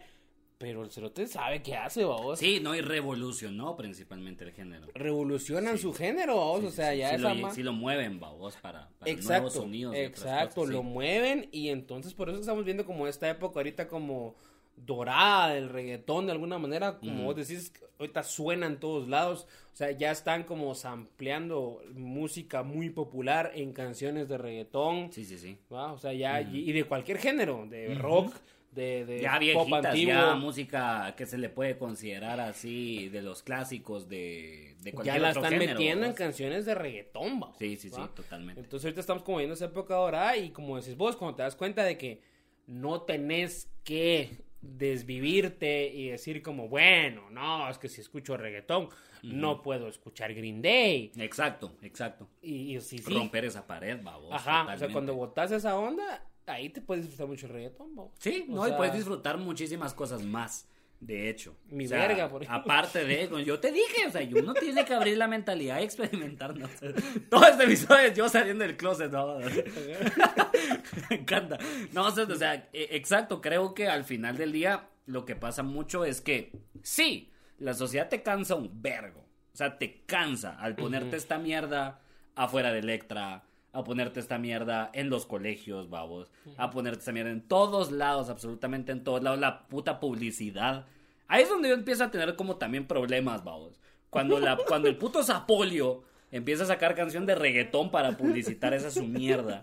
[0.57, 2.39] pero el cerote sabe qué hace, vos.
[2.39, 4.87] Sí, no, y revolucionó principalmente el género.
[4.93, 5.83] Revolucionan Sí.
[5.83, 6.61] su género, vos.
[6.61, 9.49] Sí, o sea, sí, ya esa lo, sí lo mueven, babos, para, para nuevos Exacto,
[9.49, 9.95] sonidos.
[9.95, 13.59] y otras exacto, cosas, lo mueven y entonces por eso estamos viendo como esta época
[13.59, 14.35] ahorita como
[14.75, 19.75] dorada del reggaetón de alguna manera, como vos decís, ahorita suena en todos lados, o
[19.75, 25.57] sea, ya están como sampleando música muy popular en canciones de reggaetón, Sí, sí, sí.
[25.73, 25.93] ¿va?
[25.93, 28.35] o sea, ya, y de cualquier género, de rock,
[28.77, 33.21] de, de Ya pop viejitas, antiguo, ya música que se le puede considerar así de
[33.21, 37.41] los clásicos de, de cualquier ya la otro están género, metiendo en canciones de reggaetón,
[37.41, 37.53] ¿va?
[37.59, 38.61] Sí, sí, sí, totalmente.
[38.61, 41.55] Entonces ahorita estamos como viendo esa época ahora y como decís vos, cuando te das
[41.57, 42.21] cuenta de que
[42.67, 48.89] no tenés que desvivirte y decir como, bueno, no, es que si escucho reggaetón,
[49.23, 51.11] no puedo escuchar Green Day.
[51.17, 52.29] Exacto, exacto.
[52.41, 53.13] Y, y sí, sí.
[53.13, 54.33] Romper esa pared, babos.
[54.33, 58.05] Ajá, o sea, cuando botas esa onda, ahí te puedes disfrutar mucho el reggaetón, ¿va?
[58.19, 60.67] Sí, O no, y puedes disfrutar muchísimas cosas más.
[60.99, 62.73] De hecho, Mi O sea, verga, por ejemplo.
[62.73, 65.83] Aparte de, como yo te dije, o sea, uno tiene que abrir la mentalidad y
[65.83, 66.57] experimentar.
[66.57, 66.65] ¿no?
[66.65, 66.91] O sea,
[67.29, 69.37] todo este episodio es yo saliendo del closet, ¿no?
[71.09, 71.59] Me encanta.
[71.93, 75.35] No, o sea, o sea, e- exacto, creo que al final del día lo que
[75.35, 79.19] pasa mucho es que sí, la sociedad te cansa un vergo.
[79.53, 82.01] O sea, te cansa al ponerte esta mierda
[82.35, 83.43] afuera de Electra,
[83.77, 88.27] a ponerte esta mierda en los colegios, babos, a ponerte esta mierda en todos lados,
[88.29, 90.87] absolutamente en todos lados, la puta publicidad.
[91.27, 93.79] Ahí es donde yo empiezo a tener como también problemas, babos.
[94.09, 98.89] Cuando, la, cuando el puto Zapolio empieza a sacar canción de reggaetón para publicitar esa
[98.89, 99.61] su mierda.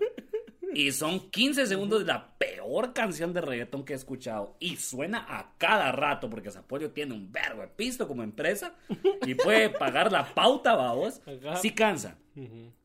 [0.73, 4.57] Y son 15 segundos de la peor canción de reggaetón que he escuchado.
[4.61, 8.75] Y suena a cada rato, porque Zapolio tiene un verbo de pisto como empresa
[9.27, 10.75] y puede pagar la pauta.
[10.75, 11.57] Ajá.
[11.57, 12.17] Sí cansa,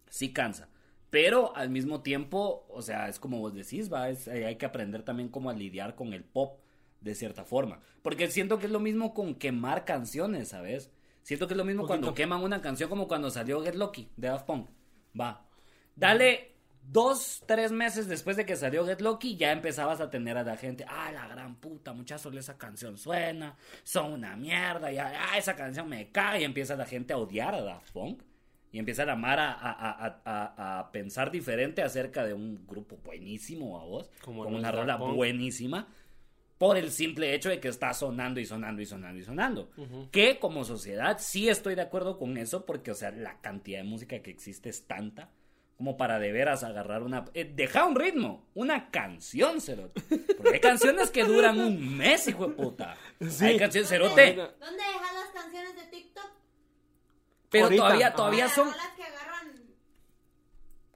[0.09, 0.69] sí cansa.
[1.09, 4.65] Pero al mismo tiempo, o sea, es como vos decís, va, es- eh, hay que
[4.65, 6.59] aprender también cómo a lidiar con el pop
[7.01, 7.79] de cierta forma.
[8.01, 10.91] Porque siento que es lo mismo con quemar canciones, ¿sabes?
[11.23, 14.27] Siento que es lo mismo cuando queman una canción como cuando salió Get Lucky de
[14.29, 14.69] Daft Punk.
[15.19, 15.45] Va.
[15.95, 20.43] Dale dos, tres meses después de que salió Get Lucky, ya empezabas a tener a
[20.43, 25.37] la gente, ah, la gran puta, muchachos, esa canción suena, son una mierda, ya, ah,
[25.37, 28.21] esa canción me cae, y empieza la gente a odiar a Daft Punk.
[28.71, 32.97] Y empieza la Mara a, a- a- a- a pensar diferente acerca de un grupo
[33.03, 35.15] buenísimo a vos, Como con una rola Punk.
[35.15, 35.88] buenísima,
[36.60, 39.71] por el simple hecho de que está sonando y sonando y sonando y sonando.
[40.12, 43.86] Que como sociedad sí estoy de acuerdo con eso, porque, o sea, la cantidad de
[43.86, 45.29] música que existe es tanta
[45.77, 47.23] como para de veras agarrar una...
[47.34, 50.01] eh, deja un ritmo, una canción, Cerote.
[50.36, 52.97] Porque hay canciones que duran un mes, hijo de puta.
[53.39, 56.29] Hay canciones, Cerote, Ahorita- ¿Dónde dejas las canciones de TikTok?
[57.49, 59.53] Pero Ahorita, todavía, todavía Las son que agarran.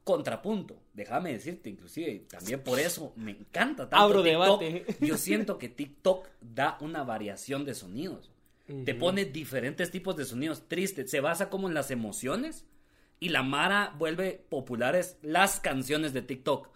[0.04, 0.80] contrapunto.
[0.94, 4.60] Déjame decirte, inclusive, y también por eso me encanta tanto Abro TikTok.
[4.62, 4.86] debate.
[5.06, 8.30] Yo siento que TikTok da una variación de sonidos.
[8.86, 11.10] Te pone diferentes tipos de sonidos tristes.
[11.12, 12.66] Se basa como en las emociones.
[13.20, 16.70] Y la Mara vuelve populares las canciones de TikTok.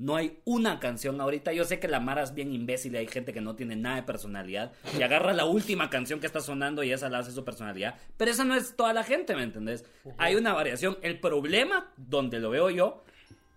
[0.00, 1.52] No hay una canción ahorita.
[1.52, 3.96] Yo sé que la Mara es bien imbécil y hay gente que no tiene nada
[3.96, 4.72] de personalidad.
[4.98, 7.96] Y agarra la última canción que está sonando y esa la hace su personalidad.
[8.16, 9.84] Pero esa no es toda la gente, ¿me entendés?
[10.16, 10.96] Hay una variación.
[11.02, 13.04] El problema, donde lo veo yo,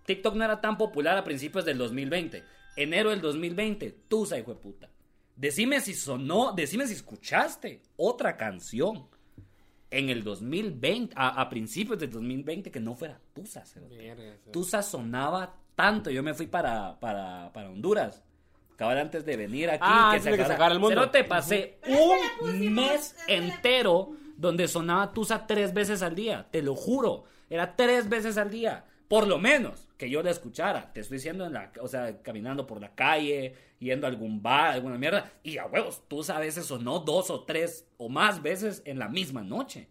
[0.04, 2.44] TikTok no era tan popular a principios del 2020.
[2.76, 4.90] Enero del 2020, tú, hijo de puta.
[5.36, 9.08] Decime si sonó, decime si escuchaste otra canción
[9.90, 13.64] en el 2020, a, a principios del 2020 que no fuera Tusa.
[14.52, 16.10] Tusa sonaba tanto.
[16.10, 18.22] Yo me fui para, para, para Honduras.
[18.76, 19.80] Cabal antes de venir aquí.
[19.82, 21.10] Ah, que se acabara- el mundo.
[21.28, 26.46] Pasé Pero que la un mes entero donde sonaba Tusa tres veces al día.
[26.50, 27.24] Te lo juro.
[27.48, 28.84] Era tres veces al día.
[29.06, 30.92] Por lo menos que yo la escuchara.
[30.92, 34.72] Te estoy diciendo en la, o sea, caminando por la calle, yendo a algún bar,
[34.72, 35.30] alguna mierda.
[35.44, 39.08] Y a huevos, Tusa a veces sonó dos o tres o más veces en la
[39.08, 39.88] misma noche.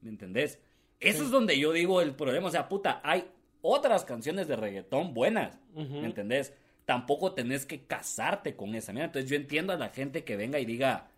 [0.00, 0.58] ¿Me entendés?
[0.98, 2.48] Eso es donde yo digo el problema.
[2.48, 3.26] O sea, puta, hay
[3.66, 5.58] otras canciones de reggaetón buenas.
[5.74, 6.52] ¿Me entendés?
[6.84, 9.06] Tampoco tenés que casarte con esa mierda.
[9.06, 11.08] Entonces yo entiendo a la gente que venga y diga,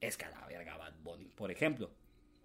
[0.00, 1.90] es que a la verga Bad Bunny, por ejemplo.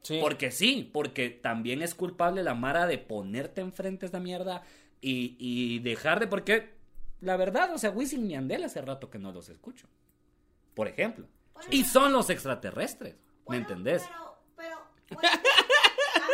[0.02, 0.17] Sí.
[0.19, 4.63] Porque sí, porque también es culpable la Mara de ponerte enfrente a esta mierda
[5.00, 6.26] y, y dejar de.
[6.26, 6.74] Porque
[7.19, 9.88] la verdad, o sea, Wisin y Yandel hace rato que no los escucho.
[10.74, 11.28] Por ejemplo.
[11.54, 13.13] Bueno, Y son los extraterrestres.
[13.13, 14.04] ¿Me Bueno, entendés?
[14.08, 14.82] Pero, pero,
[15.13, 15.30] bueno,
[16.15, 16.34] a mí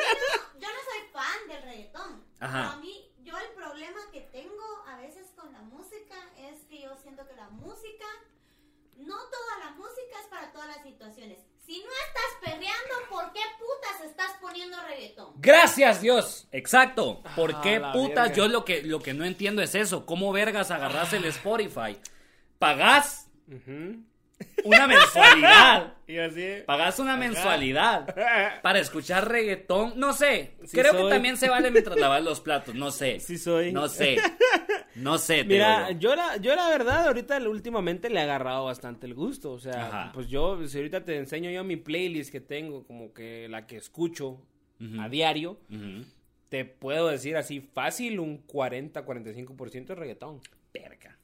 [0.54, 2.24] no- yo no soy fan del reggaetón.
[2.40, 2.72] Ajá.
[2.74, 6.96] A mí, yo el problema que tengo a veces con la música es que yo
[7.02, 8.06] siento que la música,
[9.08, 11.40] no toda la música es para todas las situaciones.
[11.66, 15.34] Si no estás perreando, ¿por qué putas estás poniendo reggaetón?
[15.38, 16.48] Gracias Dios.
[16.52, 17.22] Exacto.
[17.36, 18.30] ¿Por Ah, qué putas?
[18.30, 18.34] verga.
[18.36, 20.06] Yo lo que, lo que no entiendo es eso.
[20.06, 21.98] ¿Cómo vergas agarras el Spotify?
[22.60, 23.28] Pagás
[24.64, 25.94] una mensualidad.
[26.08, 26.64] Y así.
[26.66, 28.16] Pagás una mensualidad
[28.62, 29.92] para escuchar reggaetón.
[29.98, 30.56] No sé.
[30.66, 32.76] Sí Creo que también se vale mientras lavas los platos.
[32.76, 33.20] No sé.
[33.20, 33.74] Sí soy.
[33.74, 34.16] No sé.
[34.98, 35.38] No sé.
[35.38, 39.14] te Mira, digo yo la, yo la verdad ahorita últimamente le he agarrado bastante el
[39.14, 40.12] gusto, o sea, Ajá.
[40.14, 43.78] pues yo, si ahorita te enseño yo mi playlist que tengo, como que la que
[43.78, 44.40] escucho
[45.00, 45.58] a diario,
[46.50, 50.42] te puedo decir así fácil un 40-45% de reggaetón.
[50.74, 51.18] Verga.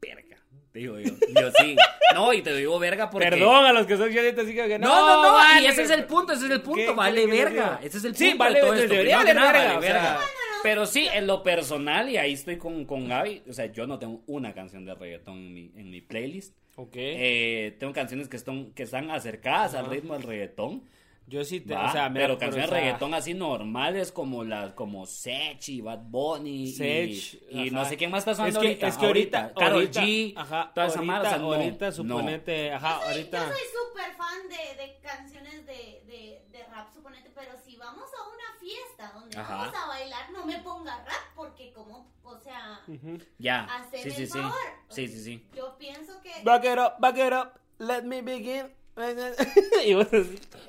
[0.00, 0.36] Verga.
[0.72, 1.12] Te digo yo.
[1.40, 1.76] Yo sí.
[2.14, 3.28] No, y te digo verga porque.
[3.30, 5.62] Perdón a los que son chilenos, así que No, no, no, vale.
[5.62, 8.04] y ese es el punto, ese es el ¿Qué- punto, qué vale verga, ese es
[8.04, 8.88] el punto Sí, vale, de todo esto.
[8.92, 10.20] debería valer nada, verga, vale o sea.
[10.64, 13.98] Pero sí, en lo personal, y ahí estoy con, con Gaby, o sea, yo no
[13.98, 16.56] tengo una canción de reggaetón en mi, en mi playlist.
[16.76, 16.94] Ok.
[16.94, 20.82] Eh, tengo canciones que están, que están acercadas al ritmo del reggaetón.
[21.26, 24.12] Yo sí te, va, o sea, mira, pero canciones o sea, de reggaetón así normales
[24.12, 27.88] como las como Sech y Bad Bunny y- Sech, y, no ajá.
[27.90, 28.86] sé quién más está sonando es que, ahorita.
[28.88, 31.92] Es que ahorita, Karol ahorita, G, ajá, toda esa ahorita, sea, no, ahorita, no.
[31.92, 33.38] suponete, ajá, Yo soy- ahorita.
[33.38, 38.04] Yo soy súper fan de, de canciones de, de, de rap, suponete, pero si vamos
[38.04, 39.56] a una fiesta donde Ajá.
[39.56, 43.18] vamos a bailar, no me ponga rap, porque como, o sea, Ujú.
[43.38, 44.38] Ya, Haceme sí, sí, el sí.
[44.38, 44.54] favor.
[44.90, 45.46] Sí, sí, sí.
[45.56, 46.30] yo pienso que...
[46.44, 48.66] Back it up, back it up, let me begin.
[49.84, 50.38] y vos así.
[50.54, 50.68] A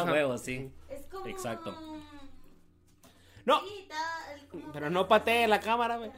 [0.00, 0.12] Ajá.
[0.12, 0.70] huevo, sí.
[0.88, 1.26] Es como...
[1.26, 1.76] Exacto.
[3.44, 3.86] No, Sí,
[4.50, 6.10] como- pero no patee la cámara, güey.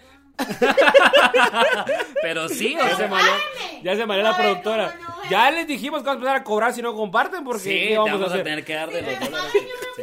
[2.23, 3.33] Pero sí, o Ya se sea, mareó,
[3.83, 4.97] ya se mareó la productora.
[5.01, 7.71] no, Ya les dijimos que vamos a empezar a cobrar si no comparten, porque sí,
[7.71, 8.45] ¿qué te vamos, vamos a a hacer?
[8.45, 9.53] tener que dar de me los dólares.
[9.97, 10.03] Sí.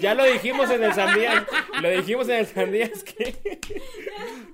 [0.00, 1.46] Ya lo dijimos en el Zambián.
[1.80, 3.60] Lo dijimos en el Sandías que...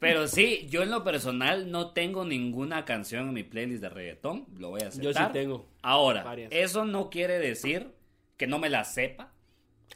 [0.00, 4.46] Pero sí, yo en lo personal no tengo ninguna canción en mi playlist de reggaetón.
[4.58, 5.26] Lo voy a Yo aceptar.
[5.28, 5.66] sí tengo.
[5.82, 6.50] Ahora, varias.
[6.52, 7.92] eso no quiere decir
[8.36, 9.32] que no me las sepa,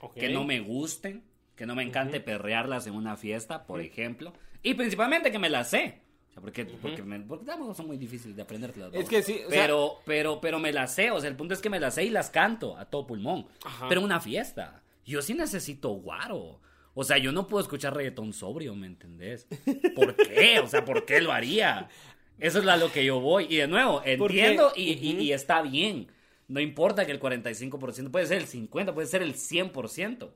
[0.00, 0.14] Ok.
[0.14, 1.24] que no me gusten,
[1.56, 4.32] que no me encante perrearlas en una fiesta, por ejemplo.
[4.62, 6.00] Y principalmente que me las sé.
[6.30, 8.90] O sea, porque, porque, me- porque tampoco son muy difíciles de aprendértelas.
[8.94, 11.10] Es que sí, o sea- pero, pero, pero me las sé.
[11.10, 13.46] O sea, el punto es que me las sé y las canto a todo pulmón.
[13.64, 13.86] Ajá.
[13.88, 14.82] Pero en una fiesta.
[15.04, 16.60] Yo sí necesito guaro.
[17.00, 19.46] O sea, yo no puedo escuchar reggaetón sobrio, ¿me entendés?
[19.94, 20.58] ¿Por qué?
[20.58, 21.88] O sea, ¿por qué lo haría?
[22.40, 23.46] Eso es a lo que yo voy.
[23.48, 26.08] Y de nuevo, entiendo y, está bien.
[26.48, 30.28] No importa que el 45%, puede ser el 50%, puede ser el 100%.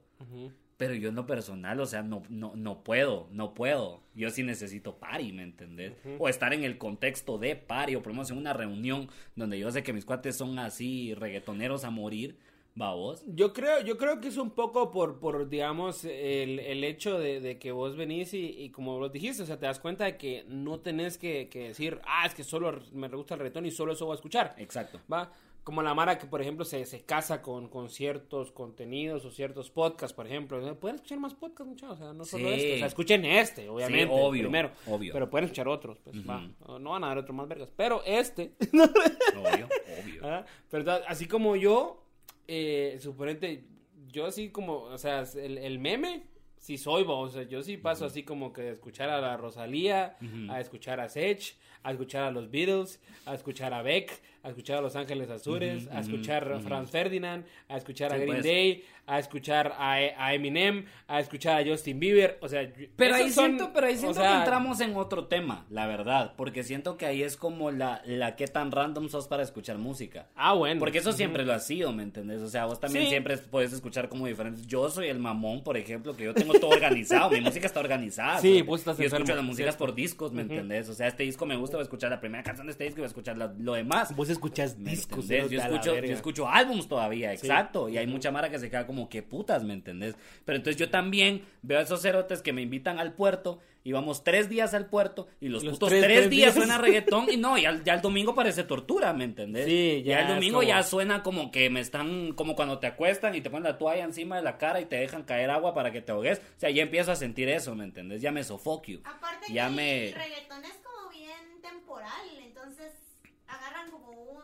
[0.76, 4.04] Pero yo en lo personal, o sea, no, no, no puedo, no puedo.
[4.14, 5.94] Yo sí necesito party, ¿me entendés?
[6.20, 9.58] O estar en el contexto de party, o por lo menos en una reunión donde
[9.58, 12.38] yo sé que mis cuates son así reggaetoneros a morir,
[12.80, 13.22] va vos.
[13.26, 17.40] Yo creo, yo creo que es un poco por, por digamos, el, el hecho de,
[17.40, 20.16] de que vos venís y, y como lo dijiste, o sea, te das cuenta de
[20.16, 23.70] que no tenés que, que decir, ah, es que solo me gusta el reggaetón y
[23.70, 24.54] solo eso voy a escuchar.
[24.58, 25.00] Exacto.
[25.12, 25.32] Va,
[25.64, 29.70] como la Mara que, por ejemplo, se, se casa con, con ciertos contenidos o ciertos
[29.70, 30.58] podcasts, por ejemplo.
[30.80, 32.54] Pueden escuchar más podcasts, muchachos, o sea, no solo Sí.
[32.54, 32.74] este.
[32.74, 34.72] O sea, escuchen este, obviamente, obvio, primero.
[34.88, 35.12] obvio.
[35.12, 36.48] Pero pueden escuchar otros, pues, va.
[36.80, 37.68] No van a dar otros más vergas.
[37.76, 39.68] Pero este, Obvio,
[40.02, 40.20] obvio.
[40.24, 42.02] Ah, Pero así como yo,
[42.48, 43.64] eh, suponente,
[44.08, 46.24] yo así como, o sea, el, el meme,
[46.56, 49.36] sí soy, va, o sea, yo sí paso así como que de escuchar a la
[49.36, 50.16] Rosalía,
[50.48, 54.78] a escuchar a Sech, a escuchar a los Beatles, a escuchar a Beck, a escuchar
[54.78, 58.44] a Los Ángeles Azules, a escuchar a Franz Ferdinand, a escuchar a Green pues.
[58.44, 63.30] Day, a escuchar a, a Eminem, a escuchar a Justin Bieber, o sea, Pero ahí
[63.30, 66.62] son- siento, pero ahí o siento sea, que entramos en otro tema, la verdad, porque
[66.62, 70.28] siento que ahí es como la, la que tan random sos para escuchar música.
[70.36, 70.78] Ah, bueno.
[70.78, 72.40] Porque eso siempre lo ha sido, ¿me entendés?
[72.42, 73.10] O sea, vos también Sí.
[73.10, 74.66] siempre puedes escuchar como diferentes.
[74.66, 77.30] Yo soy el mamón, por ejemplo, que yo tengo todo organizado.
[77.30, 78.38] Mi música está organizada.
[78.38, 78.66] Sí, ¿sabes?
[78.66, 80.88] vos estás Yo escucho las músicas por discos, ¿me entendés?
[80.88, 82.98] O sea, este disco me gusta, voy a escuchar la primera canción de este disco
[82.98, 84.14] y voy a escuchar la- lo demás.
[84.14, 85.28] Vos escuchas ¿Me discos.
[85.28, 87.88] Yo escucho, yo escucho álbums todavía, exacto.
[87.88, 90.16] Y hay mucha mara que se queda como, qué putas, ¿me entendés?
[90.44, 94.22] Pero entonces yo también veo a esos cerotes que me invitan al puerto y vamos
[94.22, 96.66] tres días al puerto y los, Los putos tres- tres, tres días días.
[96.66, 99.64] suena reggaetón y no, ya, ya el domingo parece tortura, ¿me entendés?
[99.66, 102.86] Sí, ya el es domingo como- ya suena como que me están, como cuando te
[102.86, 105.74] acuestan y te ponen la toalla encima de la cara y te dejan caer agua
[105.74, 106.38] para que te ahogues.
[106.38, 108.22] O sea, ya empiezo a sentir eso, ¿me entendés?
[108.22, 109.00] Ya me sofoquio.
[109.04, 110.08] Aparte Ya que me...
[110.10, 112.10] el reggaetón es como bien temporal,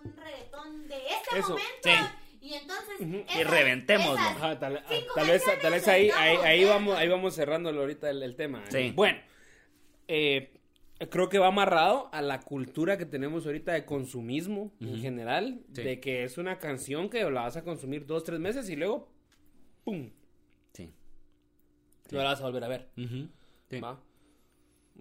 [0.04, 1.90] un reggaetón de este Eso, momento sí.
[2.40, 3.42] y entonces esas- Y
[4.18, 4.82] Ajá, tal,
[5.26, 8.62] vez, tal vez ahí, ahí, vamos, ahí vamos cerrándolo ahorita el, el tema.
[8.64, 8.92] ¿eh?
[8.94, 9.18] Bueno,
[10.06, 10.52] eh,
[11.10, 15.82] creo que va amarrado a la cultura que tenemos ahorita de consumismo en general, Sí.
[15.82, 19.10] de que es una canción que la vas a consumir dos, tres meses y luego,
[19.84, 20.10] ¡pum!
[20.72, 20.92] Sí.
[22.10, 22.88] No la vas a volver a ver.
[23.70, 23.80] Sí.
[23.80, 24.00] ¿va?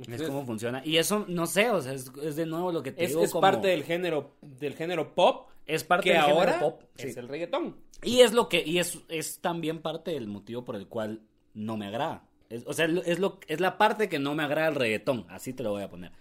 [0.05, 0.81] Es como funciona.
[0.85, 3.23] Y eso, no sé, o sea, es, es de nuevo lo que te es, digo.
[3.23, 6.81] es como- parte del género, del género pop, Es parte que del género ahora pop.
[6.97, 7.19] es sí.
[7.19, 7.75] el reggaetón.
[8.03, 11.21] Y es lo que, y es, es también parte del motivo por el cual
[11.55, 12.23] no me agrada.
[12.49, 15.53] Es- o sea, es, lo- es, la parte que no me agrada el reggaetón, así
[15.53, 16.11] te lo voy a poner.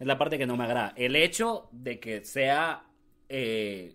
[0.00, 0.92] Es la parte que no me agrada.
[0.96, 2.86] El hecho de que sea,
[3.28, 3.94] eh,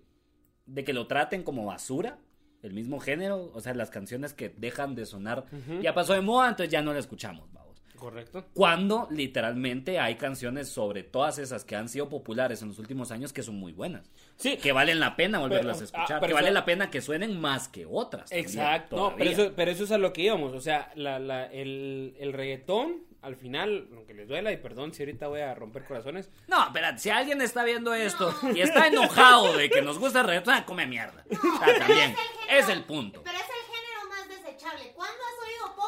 [0.66, 2.18] de que lo traten como basura,
[2.64, 5.46] el mismo género, o sea, las canciones que dejan de sonar,
[5.82, 7.50] ya pasó de moda, entonces ya no la escuchamos.
[7.98, 8.46] Correcto.
[8.54, 13.34] Cuando literalmente hay canciones sobre todas esas que han sido populares en los últimos años
[13.34, 14.10] que son muy buenas.
[14.38, 16.06] Sí, Que valen la pena volverlas a escuchar.
[16.18, 18.30] ah, pero que vale eso- la pena que suenen más que otras.
[18.30, 21.20] también, Exacto, no, pero eso, pero eso es a lo que íbamos, o sea, la,
[21.20, 25.54] la, el, el reggaetón, al final, aunque les duela, y perdón si ahorita voy a
[25.56, 29.98] romper corazones, No, espérate, si alguien está viendo esto y está enojado de que nos
[30.00, 31.26] gusta el reggaetón, ah, come mierda.
[31.30, 32.16] No, O sea, también.
[32.16, 32.18] género-
[32.50, 33.22] Es el punto.
[33.24, 34.92] Pero es el género más desechable.
[34.96, 35.17] ¿Cuándo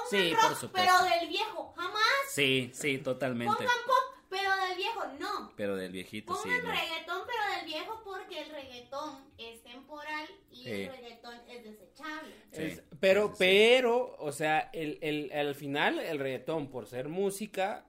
[0.10, 0.92] Sí, rock, por supuesto.
[1.00, 1.74] pero del viejo?
[1.76, 2.02] Jamás.
[2.30, 3.54] Sí, sí, totalmente.
[3.56, 5.54] Pongan pop, pero del viejo no.
[5.56, 6.50] Pero del viejito, sí.
[6.50, 6.72] Pongan no.
[6.72, 10.70] reggaetón, pero del viejo porque el reggaetón es temporal y Sí.
[10.72, 12.36] el reggaetón es desechable.
[12.52, 13.36] Sí, es- pero, sí.
[13.40, 17.86] pero, o sea, el, el, al final, el reggaetón, por ser música,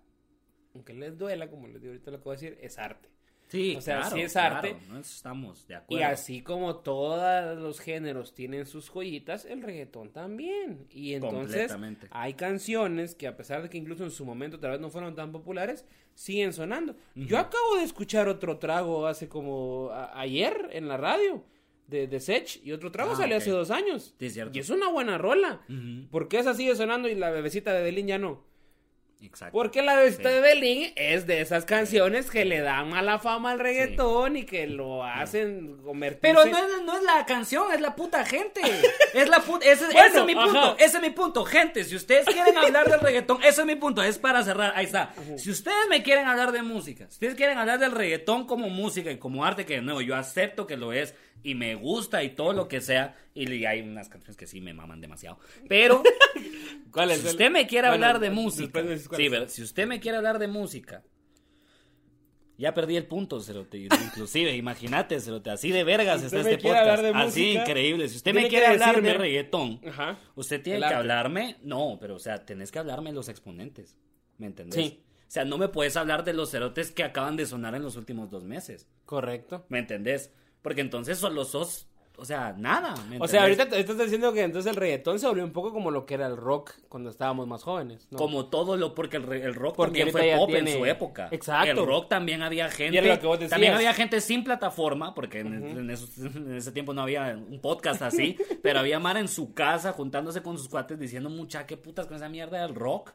[0.75, 3.09] aunque les duela, como les digo ahorita lo que voy a decir, es arte.
[3.51, 4.77] Sí, o sea, claro, sí es claro, arte.
[4.89, 6.07] no estamos de Y acuerdo.
[6.07, 10.87] así como todos los géneros tienen sus joyitas, el reggaetón también.
[10.91, 11.75] Y entonces
[12.11, 15.15] hay canciones que a pesar de que incluso en su momento tal vez no fueron
[15.15, 15.85] tan populares,
[16.15, 16.95] siguen sonando.
[17.15, 21.45] Yo acabo de escuchar otro trago hace como ayer en la radio
[21.89, 24.15] de, de Sech y otro trago Ah, salió hace dos años.
[24.19, 24.57] Sí, es cierto.
[24.57, 25.63] Y es una buena rola.
[25.69, 26.09] Ujú.
[26.11, 28.49] ¿Por qué esa sigue sonando y la bebecita de Belín ya no?
[29.23, 29.53] Exacto.
[29.53, 30.35] Porque la bebecita Sí.
[30.35, 34.67] de Belín es de esas canciones que le dan mala fama al reggaetón y que
[34.67, 36.21] lo hacen convertirse...
[36.23, 38.61] Pero no es, no es la canción, es la puta gente.
[39.13, 39.67] Es la puta.
[39.67, 40.59] Ese, es mi punto.
[40.59, 40.77] ajá.
[40.79, 41.45] Ese es mi punto.
[41.45, 44.03] Gente, si ustedes quieren hablar del reggaetón, ese es mi punto.
[44.05, 44.73] Es para cerrar.
[44.77, 45.13] Ahí está.
[45.37, 49.11] Si ustedes me quieren hablar de música, si ustedes quieren hablar del reggaetón como música
[49.11, 52.31] y como arte, que de nuevo yo acepto que lo es y me gusta y
[52.31, 53.16] todo lo que sea.
[53.35, 55.38] Y hay unas canciones que sí me maman demasiado.
[55.68, 56.03] Pero
[56.90, 58.83] ¿Cuál es si el- usted me quiere Bueno, hablar de música,
[59.16, 61.03] sí, pero si usted me quiere hablar de música,
[62.59, 63.79] ya perdí el punto, Cerote.
[63.79, 67.03] Inclusive, imagínate, Cerote, así de vergas está este podcast.
[67.14, 68.07] así increíble.
[68.09, 70.18] Si usted me quiere hablar de reggaetón, Ajá.
[70.35, 70.96] usted tiene El que arte.
[70.98, 71.57] hablarme.
[71.62, 73.96] No, pero o sea, tenés que hablarme de los exponentes.
[74.37, 74.74] ¿Me entendés?
[74.74, 75.03] Sí.
[75.07, 77.96] O sea, no me puedes hablar de los cerotes que acaban de sonar en los
[77.96, 78.88] últimos dos meses.
[79.07, 79.64] Correcto.
[79.70, 80.31] ¿Me entendés?
[80.62, 81.87] Porque entonces solo sos.
[82.16, 82.94] O sea, nada.
[83.09, 85.90] ¿me O sea, ahorita estás diciendo que entonces el reggaetón se volvió un poco como
[85.90, 88.18] lo que era el rock cuando estábamos más jóvenes, ¿no?
[88.18, 91.29] Como todo lo, porque el, el rock Porque también fue pop tiene- en su época.
[91.31, 91.70] Exacto.
[91.81, 93.01] El rock también había gente.
[93.01, 93.38] Lo que vos.
[93.49, 97.59] También había gente sin plataforma, porque en, en esos- en ese tiempo no había un
[97.62, 101.79] podcast así, pero había Mara en su casa juntándose con sus cuates diciendo, mucha, qué
[101.79, 103.12] putas con esa mierda del rock.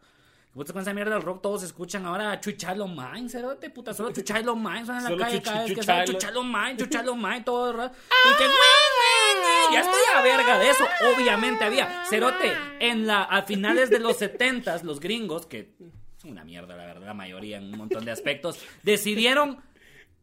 [0.55, 1.41] ¿Qué putas con esa mierda del rock?
[1.41, 5.41] Todos escuchan ahora Chuchalo Mine, cerote, puta, solo Chuchalo Mine suena en la Solo calle
[5.41, 7.97] cada vez que sale Chuchalo Mine, Chuchalo Mine, todo el rato.
[8.25, 10.85] Y que, ya estoy a verga de eso.
[11.13, 12.05] Obviamente había.
[12.05, 15.75] Cerote, en la, a finales de los 70 los gringos, que
[16.15, 19.61] son una mierda, la verdad, la mayoría en un montón de aspectos, decidieron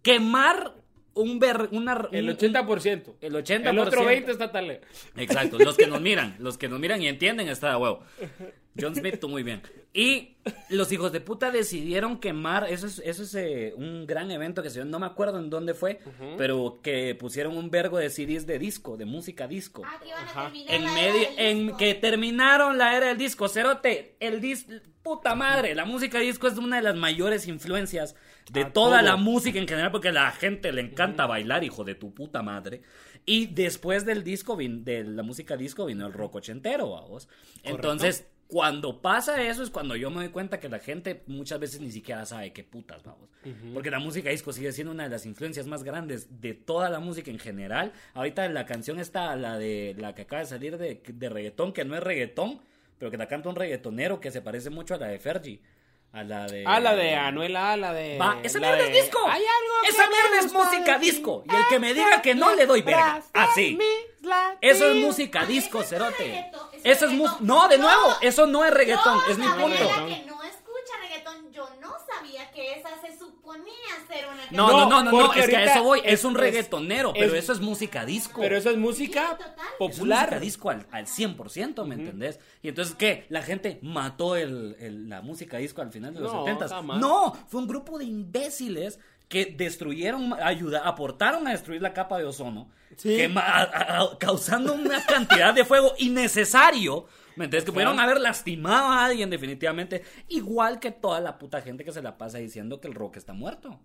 [0.00, 0.81] quemar
[1.14, 3.14] un ver, una, El un- 80%.
[3.20, 3.68] El 80%.
[3.70, 4.80] El otro 20 está tal.
[5.16, 8.00] Exacto, los que nos miran, los que nos miran y entienden está de huevo.
[8.80, 9.60] John Smith, tú muy bien.
[9.92, 10.36] Y
[10.70, 14.70] los hijos de puta decidieron quemar, eso es, eso es eh, un gran evento que
[14.70, 15.98] se dio, no me acuerdo en dónde fue,
[16.38, 19.82] pero que pusieron un vergo de CDs de disco, de música disco.
[19.84, 21.76] Ah, que iban a terminar En la medio, era del en disco.
[21.76, 24.72] que terminaron la era del disco, cerote, el disco,
[25.02, 28.14] puta madre, la música disco es una de las mayores influencias
[28.50, 29.06] de A toda todo.
[29.10, 32.42] la música en general, porque a la gente le encanta bailar, hijo de tu puta
[32.42, 32.82] madre.
[33.24, 37.28] Y después del disco, vin- de la música disco, vino el rock ochentero, vamos.
[37.62, 41.80] Entonces, cuando pasa eso es cuando yo me doy cuenta que la gente muchas veces
[41.80, 43.30] ni siquiera sabe qué putas, vamos.
[43.72, 47.00] Porque la música disco sigue siendo una de las influencias más grandes de toda la
[47.00, 47.92] música en general.
[48.12, 51.84] Ahorita la canción está, la de la que acaba de salir de, de reggaetón, que
[51.86, 52.60] no es reggaetón,
[52.98, 55.60] pero que la canta un reggaetonero que se parece mucho a la de Fergie.
[56.14, 56.64] A la de...
[56.66, 58.18] Ah, la de Anuela, la de.
[58.18, 59.18] Va, esa la mierda de- es disco.
[59.26, 61.42] Hay algo que esa me mierda es música disco.
[61.50, 63.22] Y el que me diga que no le doy verga.
[63.32, 63.78] Así.
[64.20, 64.58] latidos.
[64.60, 66.50] Eso es música Ah, disco, cerote.
[66.84, 67.40] eso es.
[67.40, 69.66] No, de nuevo, eso no es reggaetón, es mi punto.
[70.06, 72.90] que no escucha reggaetón, yo no sabía que esa
[73.52, 76.00] suponía ser una No, No, no, no, no, no, porque es que a eso voy,
[76.04, 78.40] es, es- un es- reggaetonero, pero es- eso es música disco.
[78.40, 79.66] Pero eso es música Sí, total.
[79.66, 80.20] Es popular.
[80.26, 82.40] música disco al, al 100%, ¿me entendés?
[82.62, 83.26] Y entonces, ¿qué?
[83.28, 86.98] ¿La gente mató el, el- la música disco al final de los No, 70 jamás.
[86.98, 92.24] No, fue un grupo de imbéciles que destruyeron, ayuda, aportaron a destruir la capa de
[92.24, 93.16] ozono, Sí.
[93.16, 97.06] que ma- a- a- causando una cantidad de fuego innecesario.
[97.36, 97.64] ¿Me entiendes?
[97.64, 100.02] Que pudieron haber lastimado a alguien definitivamente.
[100.28, 103.32] Igual que toda la puta gente que se la pasa diciendo que el rock está
[103.32, 103.80] muerto.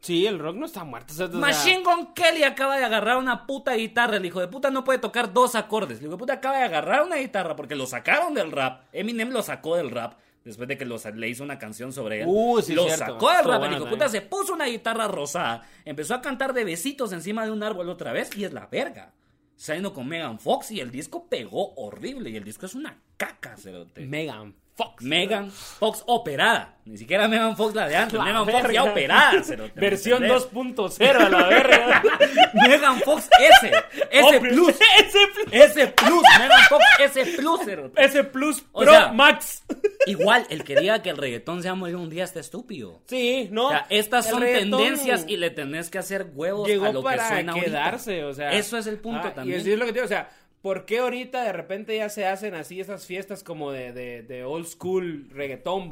[0.00, 1.12] Sí, el rock no está muerto.
[1.12, 4.16] o sea, Machine Gun Kelly acaba de agarrar una puta guitarra.
[4.16, 5.98] El hijo de puta no puede tocar dos acordes.
[5.98, 8.82] El hijo de puta acaba de agarrar una guitarra porque lo sacaron del rap.
[8.92, 10.14] Eminem lo sacó del rap.
[10.44, 12.26] Después de que los- le hizo una canción sobre él.
[12.28, 13.04] Uh, sí, lo cierto.
[13.04, 13.64] sacó del rap.
[13.64, 15.66] El hijo de puta se puso una guitarra rosada.
[15.84, 18.34] Empezó a cantar de besitos encima de un árbol otra vez.
[18.36, 19.12] Y es la verga.
[19.58, 22.30] Saliendo con Megan Fox y el disco pegó horrible.
[22.30, 24.06] Y el disco es una caca, cerote.
[24.06, 25.02] Megan Fox.
[25.02, 26.76] Megan Fox operada.
[26.84, 28.16] Ni siquiera Megan Fox la de antes.
[28.16, 29.42] La Megan Fox ya operada.
[29.42, 30.52] cerote, ¿me Versión entendés?
[30.52, 32.02] 2.0 a la verga.
[32.54, 33.72] Megan Fox S.
[34.10, 34.68] S Oh, Plus.
[34.98, 35.52] S Plus.
[35.52, 36.22] S Plus.
[36.38, 37.60] Megan Fox S Plus.
[37.96, 39.64] S Plus O Pro sea, Max.
[40.06, 43.02] Igual, el que diga que el reggaetón se va a morir un día está estúpido.
[43.08, 43.66] Sí, no.
[43.66, 46.92] O sea, estas el son reggaetón tendencias y le tenés que hacer huevos llegó a
[46.92, 47.66] lo que suena ahorita.
[47.66, 48.52] quedarse, o sea.
[48.52, 49.60] Eso es el punto ah, también.
[49.66, 50.30] Y es lo que digo, o sea,
[50.62, 54.44] ¿por qué ahorita de repente ya se hacen así esas fiestas como de, de, de
[54.44, 55.88] old school reggaetón?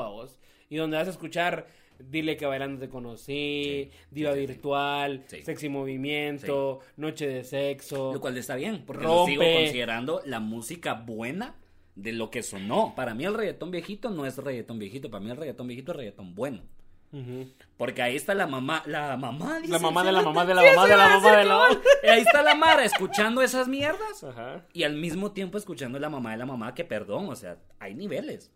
[0.68, 1.66] Y donde vas a escuchar
[1.98, 4.52] Dile que bailando te conocí, Diva sí, sí, sí.
[4.52, 5.42] Virtual, Sí.
[5.42, 8.12] Sexy Movimiento, Noche de Sexo.
[8.12, 9.34] Lo cual está bien, porque Rompe.
[9.34, 11.54] lo sigo considerando la música buena
[11.94, 12.92] de lo que sonó.
[12.94, 15.96] Para mí el reggaetón viejito no es reggaetón viejito, para mí el reggaetón viejito es
[15.96, 16.62] reggaetón bueno.
[17.76, 20.62] Porque ahí está la mamá, la mamá, dice La mamá de la mamá de la
[20.62, 21.82] mamá de la mamá de la cabal.
[22.10, 24.64] Ahí está la Mara escuchando esas mierdas Ajá.
[24.72, 27.94] y al mismo tiempo escuchando la mamá de la mamá que perdón, o sea, hay
[27.94, 28.50] niveles.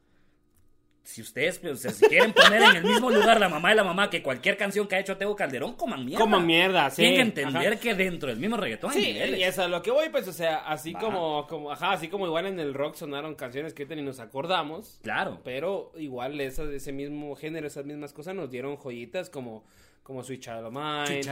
[1.02, 4.10] Si ustedes pues, si quieren poner en el mismo lugar la mamá y la mamá
[4.10, 6.22] que cualquier canción que ha hecho Teo Calderón, coman mierda.
[6.24, 6.96] Coman mierda, sí.
[7.02, 7.80] Tienen que entender Ajá.
[7.80, 9.40] que dentro del mismo reggaetón hay Sí, niveles.
[9.40, 12.08] y eso es a lo que voy, pues, o sea, así como, como, ajá, así
[12.08, 15.40] como igual en el rock sonaron canciones que ni nos acordamos, Claro.
[15.42, 19.64] pero igual esa- ese mismo género, esas mismas cosas nos dieron joyitas como,
[20.10, 21.22] como Sweet Child O' Mine,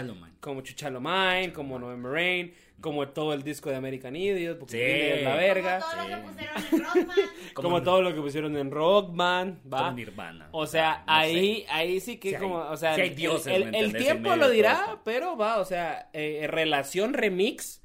[0.40, 5.18] como Chuchalo Mine, como November Rain, como todo el disco de American Idiot, porque Sí.
[5.18, 6.08] Es la verga, Como todo Sí.
[6.08, 7.16] lo que pusieron en Rockman.
[7.54, 9.78] como, todo lo que pusieron en Rockman, va.
[9.78, 10.48] Como Nirvana.
[10.52, 11.66] O sea, No ahí, sé.
[11.72, 13.84] ahí sí que Sí hay- como, o sea, hay el- dioses, el, ¿me el?
[13.86, 17.82] En tiempo lo dirá, pero va, o sea, eh, relación remix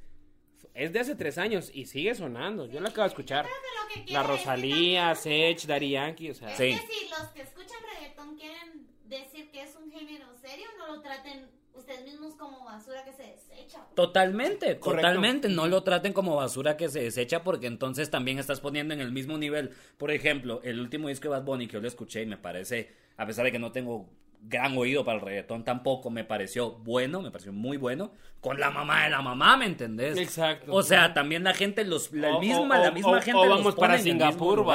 [0.75, 2.67] es de hace tres años y sigue sonando.
[2.67, 3.45] Yo la acabo de escuchar.
[3.93, 6.49] Que que La es que Rosalía, también- Sech, Daddy Yankee, o sea.
[6.51, 6.63] Es Sí.
[6.71, 11.01] que si los que escuchan reggaetón quieren decir que es un género serio, no lo
[11.01, 13.79] traten ustedes mismos como basura que se desecha.
[13.83, 13.95] pues.
[13.95, 15.07] Totalmente, Correcto.
[15.07, 15.49] totalmente.
[15.49, 19.11] No lo traten como basura que se desecha porque entonces también estás poniendo en el
[19.11, 19.71] mismo nivel.
[19.97, 22.93] Por ejemplo, el último disco de Bad Bunny que yo lo escuché y me parece,
[23.17, 24.07] a pesar de que no tengo
[24.45, 28.11] gran oído para el reggaetón tampoco, me pareció bueno, me pareció muy bueno.
[28.41, 30.17] Con la mamá de la mamá, ¿me entendés?
[30.17, 30.73] Exacto.
[30.73, 33.37] O sea, también la gente, los, la O- misma, o- la misma o- gente.
[33.37, 34.65] o vamos para Singapur.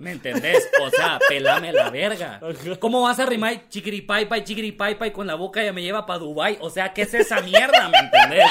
[0.00, 0.66] ¿Me entendés?
[0.82, 2.40] O sea, pelame la verga.
[2.78, 6.56] ¿Cómo vas a rimar chiquiripaipai, chiquiripaipai con la boca ya me lleva para Dubai?
[6.62, 7.90] O sea, ¿qué es esa mierda?
[7.90, 8.44] ¿Me entendés?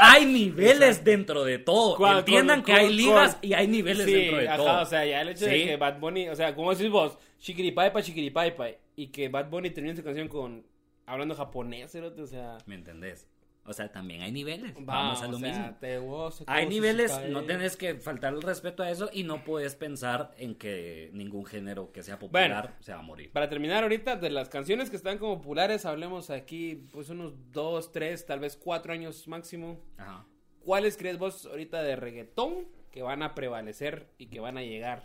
[0.00, 1.96] Hay niveles dentro de todo.
[1.96, 4.82] Con- Entiendan con- que hay ligas con- y hay niveles Sí, dentro de ajá, todo.
[4.82, 8.00] o sea, ya el hecho de que Bad Bunny, o sea, como decís vos, chiquiripaipa,
[8.02, 8.66] chiquiripaipa,
[8.96, 10.66] y que Bad Bunny termine su canción con
[11.06, 13.28] hablando japonés, o sea, ¿Me entendés?
[13.64, 14.74] O sea, también hay niveles.
[14.74, 15.76] va, Vamos a lo sea, mismo.
[15.78, 19.76] te gozo, Hay niveles, no tenés que faltar el respeto a eso y no puedes
[19.76, 23.30] pensar en que ningún género que sea popular se va a morir.
[23.30, 27.92] Para terminar ahorita, de las canciones que están como populares, hablemos aquí, pues unos dos,
[27.92, 29.80] tres, tal vez cuatro años máximo.
[29.96, 30.26] Ajá.
[30.64, 35.04] ¿Cuáles crees vos ahorita de reggaetón que van a prevalecer y que van a llegar?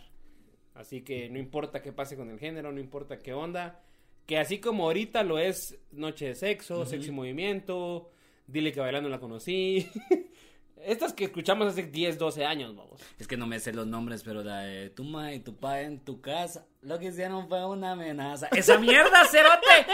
[0.78, 3.82] Así que no importa qué pase con el género, no importa qué onda.
[4.26, 8.10] Que así como ahorita lo es Noche de Sexo, Sexy Movimiento,
[8.48, 9.86] Dile que bailando la conocí.
[10.84, 13.00] Estas que escuchamos hace 10, 12 años, vamos.
[13.18, 15.82] Es que no me sé los nombres, pero la de tu ma y tu pa
[15.82, 18.48] en tu casa, lo que hicieron fue una amenaza.
[18.52, 19.86] Esa mierda, cerote,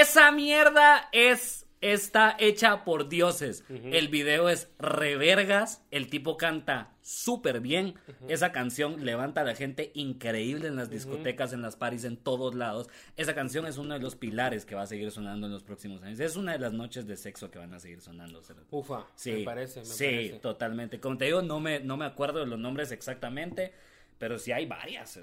[0.00, 3.64] esa mierda es está hecha por dioses.
[3.68, 7.94] El video es revergas, el tipo canta súper bien.
[8.28, 12.54] Esa canción levanta a la gente increíble en las discotecas, en las parties, en todos
[12.54, 12.88] lados.
[13.16, 16.02] Esa canción es uno de los pilares que va a seguir sonando en los próximos
[16.02, 16.20] años.
[16.20, 18.42] Es una de las noches de sexo que van a seguir sonando.
[18.70, 20.38] Ufa, Sí, me parece, me sí, parece.
[20.40, 21.00] totalmente.
[21.00, 23.72] Como te digo, no me, no me acuerdo de los nombres exactamente,
[24.18, 25.18] pero sí hay varias,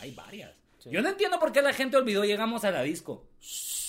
[0.00, 0.52] hay varias.
[0.88, 3.26] Yo no entiendo por qué la gente olvidó Llegamos a la disco.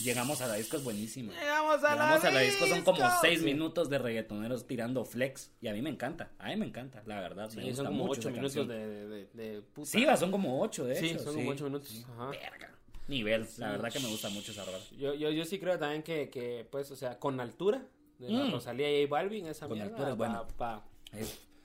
[0.04, 1.32] Llegamos a la disco es buenísimo.
[1.32, 3.46] Llegamos a Llegamos la a la disco son como seis Sí.
[3.46, 7.22] minutos de reggaetoneros tirando flex y a mí me encanta, a mí me encanta, la
[7.22, 7.46] verdad.
[7.56, 9.86] me Sí, gusta son como mucho 8 esa minutos de, de, de puta.
[9.90, 11.20] Sí, va, son como ocho, de Sí, hecho.
[11.20, 12.06] son como 8 minutos.
[12.14, 12.30] Ajá.
[12.32, 12.76] Verga.
[13.08, 14.80] Nivel, la verdad que me gusta mucho esa rola.
[14.98, 17.86] Yo, yo, yo sí creo también que, que, pues, o sea, con altura
[18.20, 18.52] de la Mm.
[18.52, 20.48] Rosalía y J Balvin, esa Con mierda altura es va, bueno.
[20.60, 20.86] va-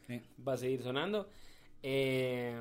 [0.08, 0.22] sí.
[0.46, 1.28] va a seguir sonando.
[1.82, 2.60] Eh,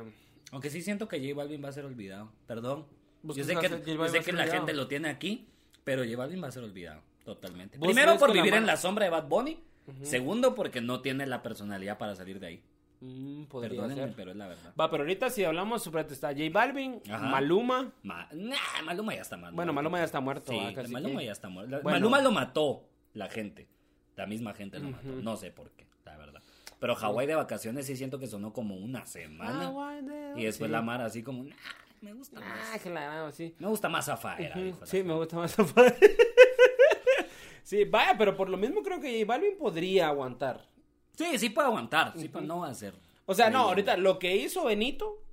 [0.51, 2.31] Aunque sí siento que J Balvin va a ser olvidado.
[2.47, 2.85] Perdón.
[3.23, 5.47] ¿Vos Yo sé que, yo sé la gente lo tiene aquí,
[5.83, 7.01] pero J Balvin va a ser olvidado.
[7.23, 7.77] Totalmente.
[7.77, 9.59] ¿Vos Primero por la vivir en la sombra de Bad Bunny.
[10.03, 12.63] Segundo porque no tiene la personalidad para salir de ahí.
[13.01, 14.13] mm, Perdónenme, ser.
[14.15, 14.73] pero es la verdad.
[14.79, 17.27] Va, pero ahorita si hablamos sobre está J Balvin, Ajá.
[17.27, 17.91] Maluma.
[18.03, 19.55] Ma- nah, Maluma ya está muerto.
[19.55, 20.51] Bueno, Maluma ya está muerto.
[20.51, 20.59] Sí,
[20.91, 21.81] Maluma que- ya está muerto.
[21.83, 21.99] Bueno.
[21.99, 22.83] Maluma lo mató
[23.13, 23.67] la gente.
[24.15, 25.07] La misma gente lo mató.
[25.07, 25.84] No sé por qué.
[26.79, 29.71] Pero Hawái de vacaciones sí siento que sonó como una semana.
[30.35, 30.71] Y después sí.
[30.71, 31.55] la Mara así como, nah,
[32.01, 32.85] me gusta más.
[32.85, 33.55] Ah, sí.
[33.59, 35.55] Me gusta más Zafaera, la Sí, me gusta más
[37.63, 40.61] Sí, vaya, pero por lo mismo creo que J Balvin podría aguantar.
[41.17, 42.93] Sí, sí puede aguantar, sí, pero no va a ser.
[43.25, 45.23] O sea, no, ahorita lo que hizo Benito.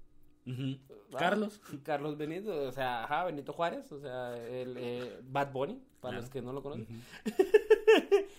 [1.19, 1.61] Carlos.
[1.83, 6.21] Carlos Benito, o sea, ajá, Benito Juárez, o sea, el eh, Bad Bunny, para Claro.
[6.23, 6.87] los que no lo conocen.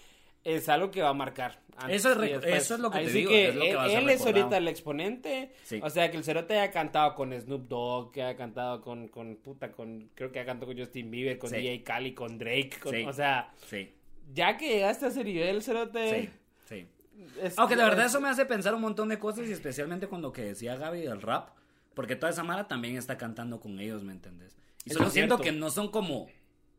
[0.43, 1.61] es algo que va a marcar.
[1.89, 4.21] Eso es eso es lo que te digo, que es lo que él, a es
[4.25, 5.51] ahorita el exponente.
[5.63, 5.79] Sí.
[5.81, 9.37] O sea, que el Cerote haya cantado con Snoop Dogg, que haya cantado con, con
[9.37, 11.55] puta, con, creo que ha cantado con Justin Bieber, con Sí.
[11.55, 13.03] DJ Khaled, con Drake, con- Sí.
[13.05, 13.91] o sea, Sí,
[14.33, 16.21] ya que llegaste a ese nivel, Cerote.
[16.21, 16.29] sí,
[16.69, 16.87] sí.
[17.41, 20.07] es- Aunque la verdad es- eso me hace pensar un montón de cosas y especialmente
[20.07, 21.49] con lo que decía Gaby del rap,
[21.95, 24.55] porque toda esa mara también está cantando con ellos, ¿me entendés?
[24.85, 26.27] Y solo siento que no son como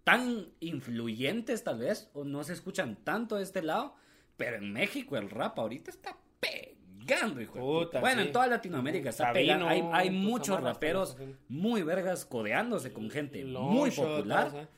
[0.05, 3.97] tan influyentes tal vez, o no se escuchan tanto de este lado,
[4.37, 8.01] pero en México el rap ahorita está pegando, hijo de Puta.
[8.01, 8.27] Bueno, sí.
[8.29, 9.69] en toda Latinoamérica está Sabino, pegando.
[9.69, 11.17] Hay, hay muchos raperos
[11.49, 14.69] muy vergas codeándose con gente Long muy Shot, popular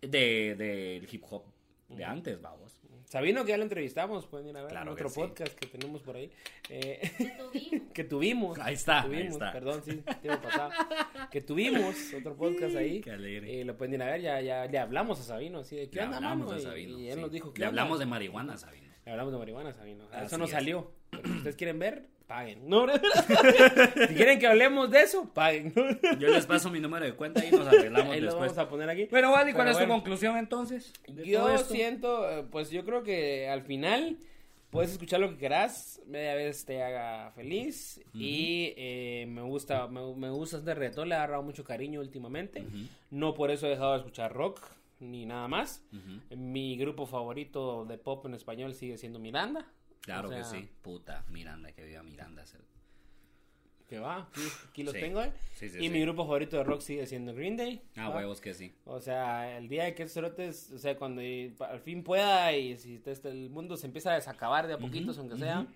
[0.00, 1.44] de, del hip hop.
[1.88, 2.81] de antes, vamos.
[3.12, 5.20] Sabino, que ya lo entrevistamos, pueden ir a ver Claro en otro que sí.
[5.20, 6.30] podcast que tenemos por ahí.
[6.70, 7.90] eh, Que tuvimos.
[7.92, 8.58] que tuvimos.
[8.58, 9.52] Ahí está, que ahí tuvimos, está.
[9.52, 10.70] Perdón, sí, tiempo pasado.
[11.30, 13.00] Que tuvimos otro podcast ahí.
[13.04, 13.52] Qué alegre.
[13.52, 15.96] Y lo pueden ir a ver, ya, ya le hablamos a Sabino, así de, ¿qué
[15.98, 16.56] Le onda, hablamos mano?
[16.56, 16.98] a Y- Sabino.
[16.98, 17.20] Y, él sí.
[17.20, 18.88] nos dijo, ¿qué Le hablamos de marihuana, Sabino.
[19.04, 20.04] Le hablamos de marihuana, Sabino.
[20.10, 20.50] Así Eso es.
[20.50, 20.90] salió.
[21.10, 22.68] Pero si ustedes quieren ver, paguen.
[22.68, 22.86] No,
[24.08, 25.72] si quieren que hablemos de eso, paguen.
[26.18, 28.52] Yo les paso mi número de cuenta y nos arreglamos Ahí lo después.
[28.54, 29.06] vamos a poner aquí.
[29.10, 29.94] Bueno, Wally, ¿cuál Pero es tu bueno.
[29.94, 30.92] conclusión entonces?
[31.24, 34.18] Yo siento, eh, pues yo creo que al final
[34.70, 40.00] puedes escuchar lo que quieras, media vez te haga feliz y eh, me gusta, me,
[40.16, 42.64] me gusta este reggaetón, le he agarrado mucho cariño últimamente,
[43.10, 44.60] no por eso he dejado de escuchar rock
[45.00, 45.82] ni nada más.
[45.92, 46.36] Ujú.
[46.38, 49.66] Mi grupo favorito de pop en español sigue siendo Miranda.
[50.02, 50.68] Claro O sea, que sí.
[50.82, 52.44] Puta, Miranda, que viva Miranda.
[53.88, 54.26] Que va,
[54.70, 55.00] aquí, los Sí.
[55.00, 55.22] tengo.
[55.22, 55.32] eh.
[55.54, 57.82] Sí, sí, y mi grupo favorito de rock sigue siendo Green Day.
[57.96, 58.16] Ah, ¿va?
[58.16, 58.72] huevos que sí.
[58.86, 62.98] O sea, el día de que cerotes, o sea, cuando al fin pueda y si
[63.00, 65.66] te- este, el mundo se empieza a desacabar de a poquitos, aunque sea,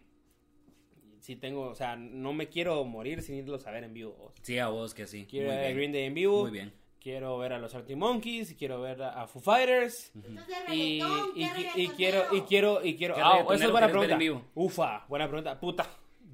[1.21, 4.33] si tengo, o sea, no me quiero morir sin irlos a ver en vivo.
[4.43, 5.27] Sí, a vos que sí.
[5.29, 5.75] Quiero ver.
[5.75, 6.43] Green Day en vivo.
[6.43, 6.73] Muy bien.
[7.07, 10.11] Quiero ver a los Arctic Monkeys, quiero ver a, Foo Fighters.
[10.13, 13.65] Entonces, Y, reggaetón, y, ¿qué y quiero, y quiero, y quiero, ¿Qué ah, esa reggaetonero
[13.67, 14.17] es buena pregunta.
[14.17, 14.43] vivo?
[14.57, 15.85] Ufa, buena pregunta, puta.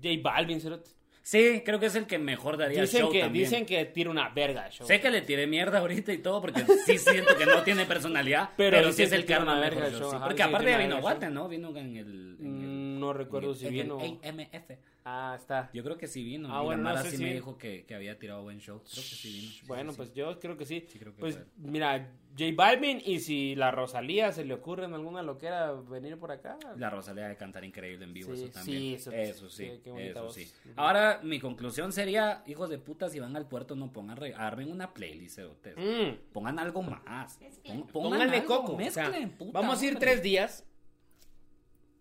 [0.02, 0.90] J Balvin, cerote.
[1.20, 3.44] Sí, creo que es el que mejor daría Dicen show que, también.
[3.44, 4.86] dicen que tira una verga show.
[4.86, 8.48] Sé que le tiré mierda ahorita y todo porque sí siento que no tiene personalidad,
[8.56, 10.16] Pero sí es que el una mejor verga show, show, sí.
[10.16, 11.48] ajá, Porque que aparte ya vino Guate, ¿no?
[11.48, 11.86] Vino en el...
[11.98, 12.71] en el- Mm,
[13.06, 13.98] no recuerdo si vino.
[14.00, 14.70] AMF.
[15.04, 15.68] Ah, está.
[15.74, 16.48] Yo creo que sí vino.
[16.56, 18.42] Ah, y bueno, la no Mara sé sí si- me dijo que, que había tirado
[18.44, 18.78] buen show.
[18.84, 19.50] Creo que sí vino.
[19.52, 20.14] Sí, Bueno, sí, pues sí.
[20.14, 20.86] yo creo que sí.
[20.88, 24.94] Sí, creo que pues mira, J Balvin y si la Rosalía se le ocurre en
[24.94, 26.56] alguna loquera venir por acá.
[26.76, 28.78] La Rosalía de cantar increíble en vivo, Sí, eso también.
[28.78, 30.34] sí, eso, eso- sí, sí, qué bonita eso voz.
[30.34, 30.48] sí.
[30.76, 34.70] Ahora, mi conclusión sería, hijos de puta, si van al puerto, no pongan, re- armen
[34.70, 35.76] una playlist, cerotes.
[35.76, 37.40] Mm, Pongan algo más.
[37.66, 38.74] Pongan Pónganle algo, coco.
[38.76, 40.64] o sea, mezclen, puta vamos a ir tres días.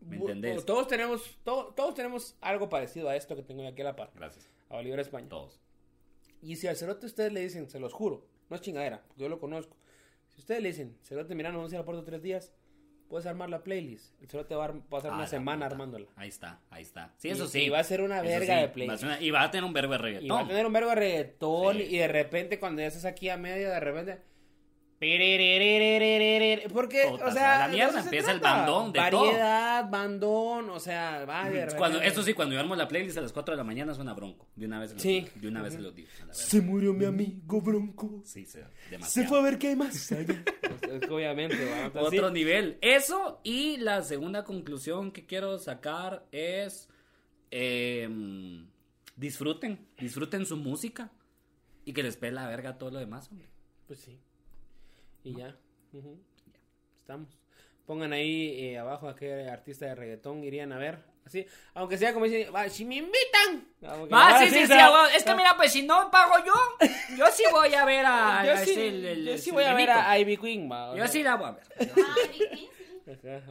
[0.01, 0.65] ¿Me entendés?
[0.65, 4.11] Todos tenemos, to- todos tenemos algo parecido a esto que tengo aquí a la par.
[4.15, 4.49] Gracias.
[4.69, 5.29] A Bolívar España.
[5.29, 5.59] Todos.
[6.41, 9.29] Y si al cerote ustedes le dicen, se los juro, no es chingadera, porque yo
[9.29, 9.75] lo conozco.
[10.29, 12.51] Si ustedes le dicen, cerote, mira, no vamos a ir al puerto tres días,
[13.09, 14.19] puedes armar la playlist.
[14.21, 15.75] El cerote va a ar- pasar Ah, una semana puta.
[15.75, 16.07] armándola.
[16.15, 17.13] Ahí está, ahí está.
[17.17, 17.63] Sí, Y- eso sí.
[17.63, 19.03] y va a ser una verga sí, de playlist.
[19.03, 20.25] a una- Y va a tener un verbo de reggaetón.
[20.25, 21.83] Y va a tener un verbo de reggaetón Sí.
[21.83, 24.21] y de repente cuando ya estás aquí a medio, de repente...
[26.71, 30.79] Porque, o se sea, la mierda, eso se empieza el bandón de Variedad, bandón, o
[30.79, 33.57] sea, va de Cuando, eso sí, cuando yo armo la playlist a las 4 de
[33.57, 34.47] la mañana suena bronco.
[34.55, 35.09] De una vez se lo Sí.
[35.21, 35.27] digo.
[35.35, 36.07] De una vez se lo digo.
[36.31, 38.21] Se murió mi amigo Bronco.
[38.25, 39.29] Sí, se, Se demasiado.
[39.29, 40.43] fue a ver qué hay más allá.
[40.91, 41.57] Es que obviamente,
[41.95, 42.33] Otro sí.
[42.33, 42.77] nivel.
[42.81, 46.89] Eso y la segunda conclusión que quiero sacar es
[47.49, 48.07] eh,
[49.15, 51.11] disfruten, disfruten su música
[51.85, 53.47] y que les pele la verga todo lo demás, hombre.
[53.87, 54.19] Pues sí.
[55.23, 55.55] Y ya.
[55.93, 56.19] Ujú.
[56.99, 57.37] Estamos.
[57.85, 60.99] Pongan ahí eh, abajo a qué artista de reggaetón irían a ver.
[61.25, 61.45] Así,
[61.75, 63.67] aunque sea como dicen, "Va, si me invitan.
[63.87, 64.73] Aunque Ah, ahora sí, sí, sí.
[65.15, 66.53] Es que mira, pues si no pago yo,
[67.17, 68.43] yo sí voy a ver a.
[68.45, 71.63] yo sí, voy ver a Ivy Queen, Yo sí la voy a ver.
[71.79, 71.87] Ay,
[72.37, 72.69] sí.
[72.69, 72.80] Ajá.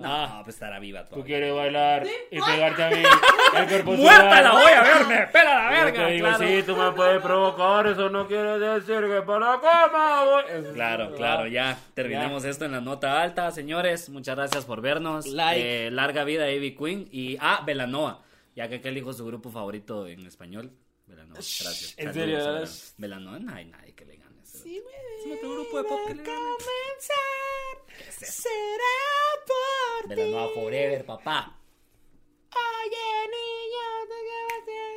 [0.01, 1.26] No, pues estará viva Tú todavía.
[1.26, 2.96] quieres bailar y pegarte a mí
[3.59, 5.07] el cuerpo ¡Muerta la voy a ver!
[5.07, 6.07] ¡Me pela la Yo verga!
[6.07, 6.46] te digo, claro.
[6.46, 10.72] sí, tú me puedes provocar, eso no quiere decir que para la cama voy.
[10.74, 14.09] Claro, claro, ya terminamos esto en la nota alta, señores.
[14.09, 15.26] Muchas gracias por vernos.
[15.26, 15.86] Like.
[15.86, 17.09] Eh, larga vida, Ivy Queen.
[17.11, 18.22] Y ah, Belanoa,
[18.55, 20.70] ya que aquel dijo su grupo favorito en español.
[21.07, 21.94] Belanoa, gracias.
[21.96, 22.64] ¿En serio, a.
[22.98, 24.19] Belanoa, no hay nadie que le
[24.64, 26.38] Es otro grupo de pop que le gane.
[26.38, 27.74] comenzar,
[28.11, 28.98] será
[29.46, 30.14] por ti.
[30.14, 31.56] Belanoa Forever, papá.
[32.52, 34.92] Oye, niño, tú qué vas a hacer?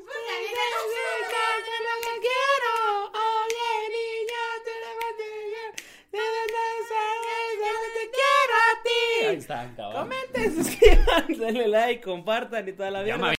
[0.00, 1.34] Puta, Yo mira, no sé sé.
[1.64, 2.72] que es lo que quiero.
[3.12, 5.68] Oye, niño, tú le vas a hacer.
[6.12, 6.46] Debes de
[7.82, 9.26] que te quiero a ti.
[9.26, 10.02] Ahí está, cabrón.
[10.08, 13.14] Comenten, suscríbanse, denle like, compartan y toda la vida.